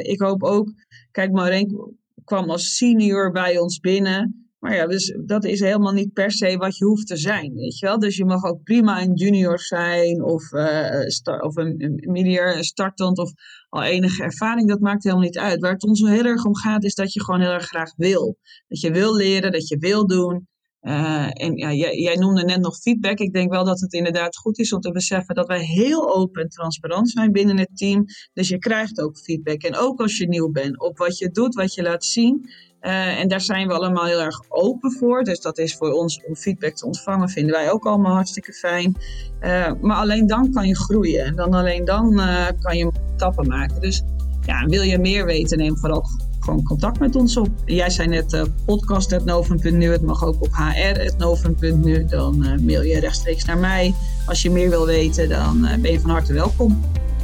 ik 0.04 0.20
hoop 0.20 0.42
ook, 0.42 0.72
kijk, 1.10 1.32
Maureen 1.32 1.96
kwam 2.24 2.50
als 2.50 2.76
senior 2.76 3.30
bij 3.30 3.58
ons 3.58 3.80
binnen. 3.80 4.43
Maar 4.64 4.74
ja, 4.74 4.86
dus 4.86 5.16
dat 5.26 5.44
is 5.44 5.60
helemaal 5.60 5.92
niet 5.92 6.12
per 6.12 6.32
se 6.32 6.56
wat 6.56 6.76
je 6.76 6.84
hoeft 6.84 7.06
te 7.06 7.16
zijn, 7.16 7.54
weet 7.54 7.78
je 7.78 7.86
wel. 7.86 7.98
Dus 7.98 8.16
je 8.16 8.24
mag 8.24 8.44
ook 8.44 8.62
prima 8.62 9.02
een 9.02 9.14
junior 9.14 9.58
zijn 9.58 10.22
of, 10.22 10.52
uh, 10.52 11.40
of 11.40 11.56
een, 11.56 11.74
een 11.82 12.12
medier 12.12 12.64
startend 12.64 13.18
of 13.18 13.32
al 13.68 13.82
enige 13.82 14.22
ervaring. 14.22 14.68
Dat 14.68 14.80
maakt 14.80 15.02
helemaal 15.02 15.24
niet 15.24 15.38
uit. 15.38 15.60
Waar 15.60 15.72
het 15.72 15.84
ons 15.84 16.00
heel 16.00 16.24
erg 16.24 16.44
om 16.44 16.56
gaat 16.56 16.84
is 16.84 16.94
dat 16.94 17.12
je 17.12 17.24
gewoon 17.24 17.40
heel 17.40 17.50
erg 17.50 17.66
graag 17.66 17.94
wil. 17.96 18.38
Dat 18.68 18.80
je 18.80 18.90
wil 18.90 19.16
leren, 19.16 19.52
dat 19.52 19.68
je 19.68 19.78
wil 19.78 20.06
doen. 20.06 20.48
Uh, 20.82 21.28
en 21.32 21.56
ja, 21.56 21.72
jij, 21.72 21.96
jij, 21.96 22.14
noemde 22.14 22.44
net 22.44 22.60
nog 22.60 22.76
feedback. 22.76 23.18
Ik 23.18 23.32
denk 23.32 23.50
wel 23.50 23.64
dat 23.64 23.80
het 23.80 23.92
inderdaad 23.92 24.36
goed 24.36 24.58
is 24.58 24.72
om 24.72 24.80
te 24.80 24.90
beseffen 24.90 25.34
dat 25.34 25.46
wij 25.46 25.64
heel 25.64 26.14
open 26.14 26.42
en 26.42 26.48
transparant 26.48 27.10
zijn 27.10 27.32
binnen 27.32 27.58
het 27.58 27.76
team. 27.76 28.04
Dus 28.32 28.48
je 28.48 28.58
krijgt 28.58 29.00
ook 29.00 29.18
feedback. 29.18 29.62
En 29.62 29.76
ook 29.76 30.00
als 30.00 30.16
je 30.16 30.28
nieuw 30.28 30.50
bent, 30.50 30.80
op 30.80 30.98
wat 30.98 31.18
je 31.18 31.30
doet, 31.30 31.54
wat 31.54 31.74
je 31.74 31.82
laat 31.82 32.04
zien. 32.04 32.48
Uh, 32.84 33.20
en 33.20 33.28
daar 33.28 33.40
zijn 33.40 33.68
we 33.68 33.74
allemaal 33.74 34.04
heel 34.04 34.20
erg 34.20 34.40
open 34.48 34.92
voor. 34.92 35.22
Dus 35.22 35.40
dat 35.40 35.58
is 35.58 35.76
voor 35.76 35.92
ons 35.92 36.20
om 36.26 36.36
feedback 36.36 36.74
te 36.74 36.86
ontvangen, 36.86 37.28
vinden 37.28 37.54
wij 37.54 37.70
ook 37.70 37.84
allemaal 37.84 38.14
hartstikke 38.14 38.52
fijn. 38.52 38.96
Uh, 39.40 39.72
maar 39.80 39.96
alleen 39.96 40.26
dan 40.26 40.52
kan 40.52 40.66
je 40.66 40.76
groeien. 40.76 41.24
En 41.24 41.36
dan 41.36 41.54
alleen 41.54 41.84
dan 41.84 42.20
kan 42.60 42.76
je 42.76 42.92
stappen 43.16 43.48
maken. 43.48 43.80
Dus 43.80 44.02
ja, 44.46 44.66
wil 44.66 44.82
je 44.82 44.98
meer 44.98 45.26
weten, 45.26 45.58
neem 45.58 45.78
vooral 45.78 46.04
gewoon 46.40 46.62
contact 46.62 46.98
met 46.98 47.16
ons 47.16 47.36
op. 47.36 47.48
Jij 47.64 47.90
zei 47.90 48.08
net 48.08 48.48
podcast.novum.nu, 48.64 49.90
het 49.90 50.02
mag 50.02 50.24
ook 50.24 50.42
op 50.42 50.48
hr.novum.nu. 50.52 52.04
Dan 52.04 52.64
mail 52.64 52.82
je 52.82 53.00
rechtstreeks 53.00 53.44
naar 53.44 53.58
mij. 53.58 53.94
Als 54.26 54.42
je 54.42 54.50
meer 54.50 54.70
wil 54.70 54.86
weten, 54.86 55.28
dan 55.28 55.68
ben 55.80 55.92
je 55.92 56.00
van 56.00 56.10
harte 56.10 56.32
welkom. 56.32 56.80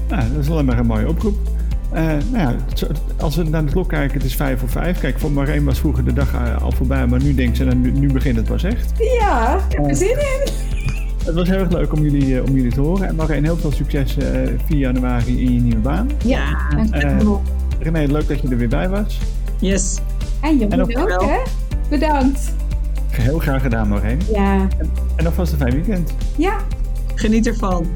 Nou, 0.09 0.33
dat 0.33 0.43
is 0.43 0.51
alleen 0.51 0.65
maar 0.65 0.79
een 0.79 0.87
mooie 0.87 1.09
oproep. 1.09 1.60
Nou 1.93 2.37
ja, 2.37 2.55
als 3.19 3.37
we 3.37 3.43
naar 3.43 3.65
de 3.65 3.73
klok 3.73 3.89
kijken, 3.89 4.17
het 4.17 4.27
is 4.27 4.35
vijf 4.37 4.59
voor 4.59 4.69
vijf. 4.69 5.01
Kijk, 5.01 5.19
voor 5.19 5.31
Marijn 5.31 5.65
was 5.65 5.79
vroeger 5.79 6.05
de 6.05 6.13
dag 6.13 6.61
al 6.63 6.73
voorbij, 6.73 7.07
maar 7.07 7.23
nu 7.23 7.35
denkt 7.35 7.57
ze, 7.57 7.65
nou, 7.65 7.77
nu, 7.77 7.91
nu 7.91 8.13
begint 8.13 8.37
het 8.37 8.47
pas 8.47 8.63
echt. 8.63 8.93
Ja, 9.19 9.57
ik 9.69 9.77
heb 9.77 9.89
er 9.89 9.97
zin 9.97 10.09
in. 10.09 10.53
Het 11.25 11.35
was 11.35 11.49
heel 11.49 11.59
erg 11.59 11.71
leuk 11.71 11.93
om 11.93 12.03
jullie, 12.03 12.43
om 12.43 12.55
jullie 12.55 12.73
te 12.73 12.81
horen. 12.81 13.09
En 13.09 13.15
Marijn, 13.15 13.45
heel 13.45 13.57
veel 13.57 13.73
succes 13.73 14.17
4 14.67 14.77
januari 14.77 15.45
in 15.45 15.55
je 15.55 15.61
nieuwe 15.61 15.81
baan. 15.81 16.11
Ja, 16.25 16.69
dankjewel. 16.75 17.43
René, 17.79 18.07
leuk 18.13 18.29
dat 18.29 18.41
je 18.41 18.49
er 18.49 18.57
weer 18.57 18.69
bij 18.69 18.89
was. 18.89 19.19
Yes. 19.59 19.99
En 20.41 20.59
jullie 20.59 20.81
ook, 20.81 21.23
hè? 21.23 21.39
Bedankt. 21.91 22.55
Heel 23.11 23.39
graag 23.39 23.63
gedaan, 23.63 23.89
Maureen. 23.89 24.21
Ja. 24.33 24.55
En, 24.79 24.91
en 25.17 25.27
alvast 25.27 25.53
een 25.53 25.59
fijn 25.59 25.73
weekend. 25.73 26.15
Ja. 26.37 26.57
Geniet 27.15 27.47
ervan. 27.47 27.87